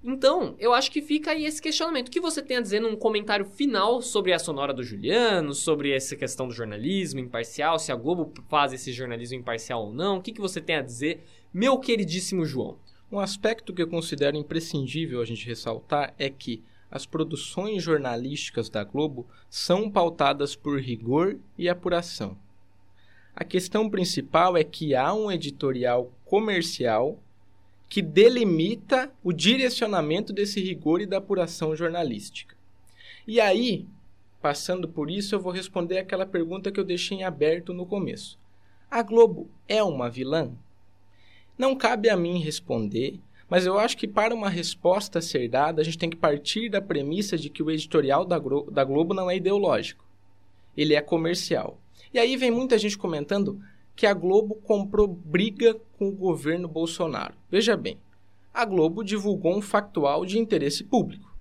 [0.08, 2.10] Então, eu acho que fica aí esse questionamento.
[2.10, 5.92] O que você tem a dizer num comentário final sobre a sonora do Juliano, sobre
[5.92, 10.18] essa questão do jornalismo imparcial, se a Globo faz esse jornalismo imparcial ou não?
[10.18, 12.78] O que, que você tem a dizer, meu queridíssimo João?
[13.12, 18.84] Um aspecto que eu considero imprescindível a gente ressaltar é que as produções jornalísticas da
[18.84, 22.38] Globo são pautadas por rigor e apuração.
[23.36, 27.20] A questão principal é que há um editorial comercial
[27.88, 32.56] que delimita o direcionamento desse rigor e da apuração jornalística.
[33.28, 33.86] E aí,
[34.42, 38.38] passando por isso, eu vou responder aquela pergunta que eu deixei em aberto no começo.
[38.90, 40.52] A Globo é uma vilã?
[41.58, 43.20] Não cabe a mim responder,
[43.50, 46.82] mas eu acho que para uma resposta ser dada, a gente tem que partir da
[46.82, 48.38] premissa de que o editorial da,
[48.84, 50.04] Globo não é ideológico.
[50.76, 51.80] Ele é comercial.
[52.14, 53.62] E aí vem muita gente comentando:
[53.96, 57.36] que a Globo comprou briga com o governo Bolsonaro.
[57.50, 57.98] Veja bem,
[58.54, 61.34] a Globo divulgou um factual de interesse público.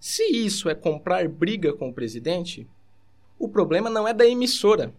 [0.00, 2.66] Se isso é comprar briga com o presidente,
[3.38, 4.94] o problema não é da emissora,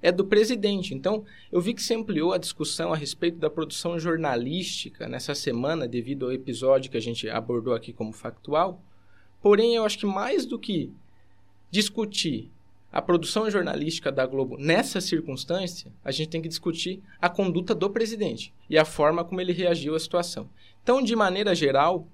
[0.00, 0.94] é do presidente.
[0.94, 5.88] Então, eu vi que se ampliou a discussão a respeito da produção jornalística nessa semana,
[5.88, 8.82] devido ao episódio que a gente abordou aqui como factual.
[9.40, 10.92] Porém, eu acho que mais do que
[11.70, 12.50] discutir
[12.94, 17.90] a produção jornalística da Globo nessa circunstância, a gente tem que discutir a conduta do
[17.90, 20.48] presidente e a forma como ele reagiu à situação.
[20.80, 22.06] Então, de maneira geral,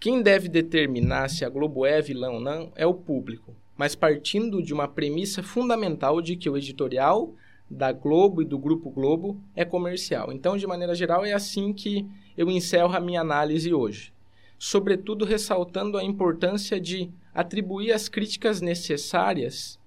[0.00, 4.62] quem deve determinar se a Globo é vilã ou não é o público, mas partindo
[4.62, 7.34] de uma premissa fundamental de que o editorial
[7.70, 10.32] da Globo e do Grupo Globo é comercial.
[10.32, 14.10] Então, de maneira geral, é assim que eu encerro a minha análise hoje.
[14.58, 19.78] Sobretudo ressaltando a importância de atribuir as críticas necessárias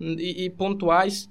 [0.00, 1.28] e, e pontuais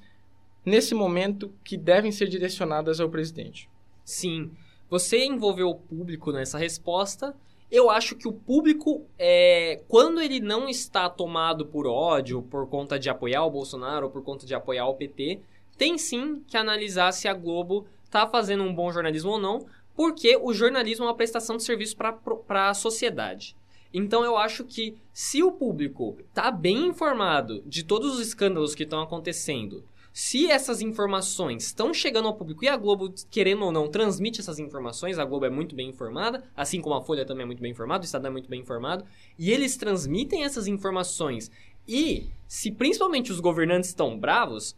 [0.63, 3.67] nesse momento que devem ser direcionadas ao presidente.
[4.05, 4.51] Sim,
[4.87, 7.35] você envolveu o público nessa resposta.
[7.71, 12.99] Eu acho que o público, é, quando ele não está tomado por ódio, por conta
[12.99, 15.39] de apoiar o Bolsonaro ou por conta de apoiar o PT,
[15.77, 20.37] tem sim que analisar se a Globo está fazendo um bom jornalismo ou não, porque
[20.37, 23.55] o jornalismo é uma prestação de serviço para a sociedade.
[23.93, 28.83] Então eu acho que se o público está bem informado de todos os escândalos que
[28.83, 33.87] estão acontecendo, se essas informações estão chegando ao público e a Globo, querendo ou não,
[33.87, 37.45] transmite essas informações, a Globo é muito bem informada, assim como a Folha também é
[37.45, 39.05] muito bem informada, o Estado é muito bem informado,
[39.37, 41.49] e eles transmitem essas informações.
[41.87, 44.75] E se principalmente os governantes estão bravos,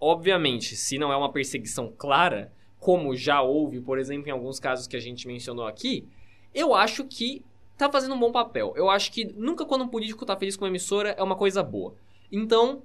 [0.00, 4.86] obviamente, se não é uma perseguição clara, como já houve, por exemplo, em alguns casos
[4.86, 6.06] que a gente mencionou aqui,
[6.52, 7.44] eu acho que
[7.76, 8.72] tá fazendo um bom papel.
[8.76, 11.62] Eu acho que nunca quando um político tá feliz com uma emissora é uma coisa
[11.62, 11.94] boa.
[12.30, 12.82] Então,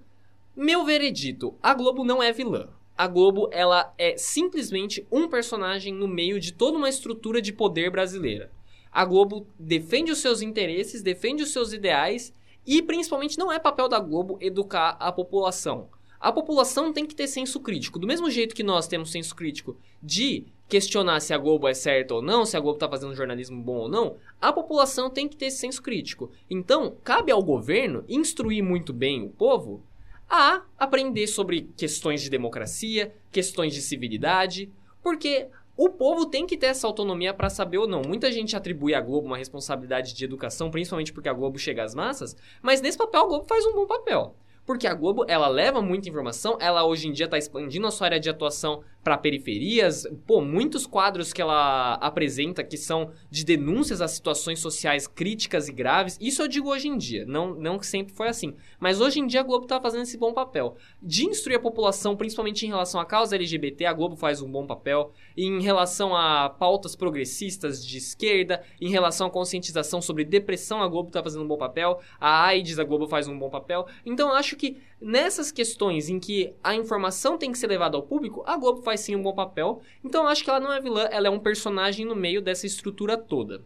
[0.55, 2.69] meu veredito, a Globo não é vilã.
[2.97, 7.89] A Globo, ela é simplesmente um personagem no meio de toda uma estrutura de poder
[7.89, 8.51] brasileira.
[8.91, 12.33] A Globo defende os seus interesses, defende os seus ideais
[12.65, 15.89] e principalmente não é papel da Globo educar a população.
[16.20, 17.97] A população tem que ter senso crítico.
[17.97, 22.13] Do mesmo jeito que nós temos senso crítico de questionar se a Globo é certa
[22.13, 25.38] ou não, se a Globo está fazendo jornalismo bom ou não, a população tem que
[25.38, 26.30] ter senso crítico.
[26.49, 29.82] Então, cabe ao governo instruir muito bem o povo
[30.30, 34.70] a aprender sobre questões de democracia, questões de civilidade,
[35.01, 38.01] porque o povo tem que ter essa autonomia para saber ou não.
[38.05, 41.95] Muita gente atribui à Globo uma responsabilidade de educação, principalmente porque a Globo chega às
[41.95, 44.36] massas, mas nesse papel a Globo faz um bom papel.
[44.70, 48.05] Porque a Globo, ela leva muita informação, ela hoje em dia está expandindo a sua
[48.05, 50.06] área de atuação para periferias.
[50.28, 55.72] Pô, muitos quadros que ela apresenta que são de denúncias a situações sociais críticas e
[55.72, 56.18] graves.
[56.20, 58.56] Isso eu digo hoje em dia, não, não que sempre foi assim.
[58.80, 60.76] Mas hoje em dia a Globo está fazendo esse bom papel.
[61.02, 64.66] De instruir a população, principalmente em relação à causa LGBT, a Globo faz um bom
[64.66, 65.12] papel.
[65.38, 71.10] Em relação a pautas progressistas de esquerda, em relação à conscientização sobre depressão, a Globo
[71.10, 72.00] está fazendo um bom papel.
[72.20, 73.88] A AIDS, a Globo faz um bom papel.
[74.06, 78.43] Então acho que nessas questões em que a informação tem que ser levada ao público,
[78.45, 79.82] a Globo faz sim um bom papel.
[80.04, 82.66] Então eu acho que ela não é vilã, ela é um personagem no meio dessa
[82.66, 83.64] estrutura toda.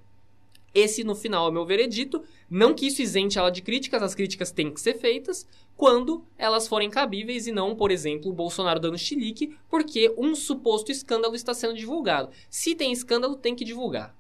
[0.74, 2.24] Esse, no final, é meu veredito.
[2.50, 6.68] Não que isso isente ela de críticas, as críticas têm que ser feitas quando elas
[6.68, 11.54] forem cabíveis e não, por exemplo, o Bolsonaro dando chilique, porque um suposto escândalo está
[11.54, 12.32] sendo divulgado.
[12.50, 14.16] Se tem escândalo, tem que divulgar.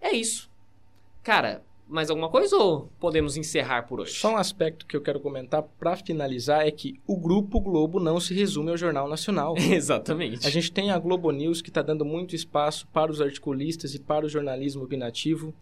[0.00, 0.48] É isso.
[1.24, 4.12] Cara, mais alguma coisa ou podemos encerrar por hoje?
[4.12, 8.18] Só um aspecto que eu quero comentar para finalizar é que o Grupo Globo não
[8.18, 9.54] se resume ao Jornal Nacional.
[9.58, 10.46] Exatamente.
[10.46, 14.00] A gente tem a Globo News que está dando muito espaço para os articulistas e
[14.00, 15.54] para o jornalismo opinativo.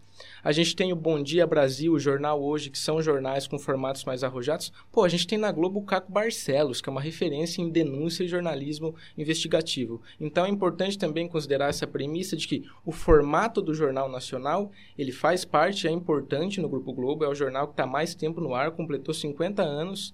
[0.43, 4.03] A gente tem o Bom Dia Brasil, o Jornal Hoje, que são jornais com formatos
[4.05, 4.71] mais arrojados.
[4.91, 8.23] Pô, a gente tem na Globo o Caco Barcelos, que é uma referência em denúncia
[8.23, 10.01] e jornalismo investigativo.
[10.19, 15.11] Então é importante também considerar essa premissa de que o formato do Jornal Nacional, ele
[15.11, 18.53] faz parte, é importante no Grupo Globo, é o jornal que está mais tempo no
[18.53, 20.13] ar, completou 50 anos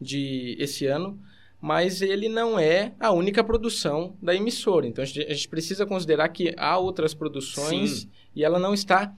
[0.00, 1.18] de esse ano
[1.60, 4.86] mas ele não é a única produção da emissora.
[4.86, 8.10] Então a gente, precisa considerar que há outras produções Sim.
[8.34, 9.14] e ela não está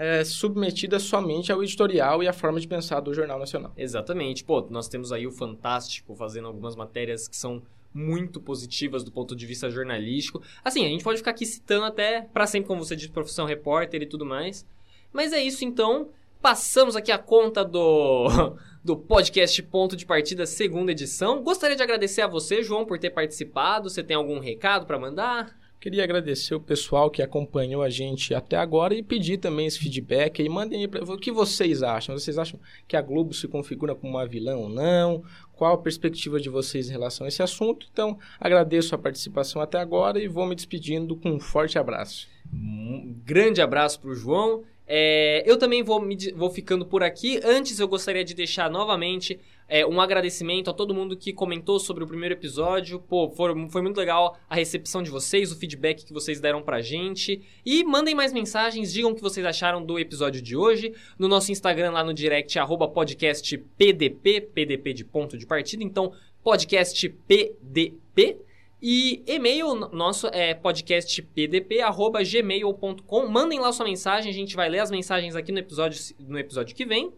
[0.00, 3.70] é, submetida somente ao editorial e à forma de pensar do Jornal Nacional.
[3.76, 4.42] Exatamente.
[4.42, 9.36] Pô, nós temos aí o Fantástico fazendo algumas matérias que são muito positivas do ponto
[9.36, 10.40] de vista jornalístico.
[10.64, 14.00] Assim, a gente pode ficar aqui citando até para sempre, como você disse, profissão repórter
[14.00, 14.66] e tudo mais.
[15.12, 16.08] Mas é isso então.
[16.40, 21.42] Passamos aqui a conta do, do podcast Ponto de Partida, segunda edição.
[21.42, 23.90] Gostaria de agradecer a você, João, por ter participado.
[23.90, 25.59] Você tem algum recado para mandar?
[25.80, 30.42] Queria agradecer o pessoal que acompanhou a gente até agora e pedir também esse feedback
[30.42, 30.48] aí.
[30.48, 32.18] Mandem aí o que vocês acham.
[32.18, 35.24] Vocês acham que a Globo se configura como uma vilã ou não?
[35.54, 37.86] Qual a perspectiva de vocês em relação a esse assunto?
[37.90, 42.28] Então, agradeço a participação até agora e vou me despedindo com um forte abraço.
[42.52, 44.64] Um grande abraço para o João.
[44.86, 47.40] É, eu também vou, me, vou ficando por aqui.
[47.42, 49.40] Antes, eu gostaria de deixar novamente
[49.72, 52.98] É, um agradecimento a todo mundo que comentou sobre o primeiro episódio.
[52.98, 56.80] Pô, foi, foi muito legal a recepção de vocês, o feedback que vocês deram pra
[56.80, 57.40] gente.
[57.64, 60.92] E mandem mais mensagens, digam o que vocês acharam do episódio de hoje.
[61.16, 65.84] No nosso Instagram, lá no direct, arroba podcast PDP, de ponto de partida.
[65.84, 66.12] Então,
[66.42, 68.38] podcast PDP.
[68.82, 73.28] E e-mail nosso é podcastpdp.gmail.com.
[73.28, 76.74] Mandem lá sua mensagem, a gente vai ler as mensagens aqui no episódio, no episódio
[76.74, 77.12] que vem.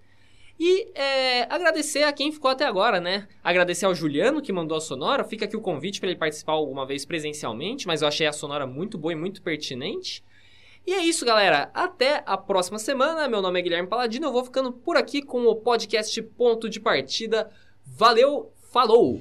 [0.58, 3.26] E é, agradecer a quem ficou até agora, né?
[3.42, 5.24] Agradecer ao Juliano que mandou a sonora.
[5.24, 8.66] Fica aqui o convite para ele participar alguma vez presencialmente, mas eu achei a sonora
[8.66, 10.22] muito boa e muito pertinente.
[10.86, 11.70] E é isso, galera.
[11.72, 13.28] Até a próxima semana.
[13.28, 14.26] Meu nome é Guilherme Paladino.
[14.26, 17.50] Eu vou ficando por aqui com o podcast Ponto de Partida.
[17.84, 19.18] Valeu, falou!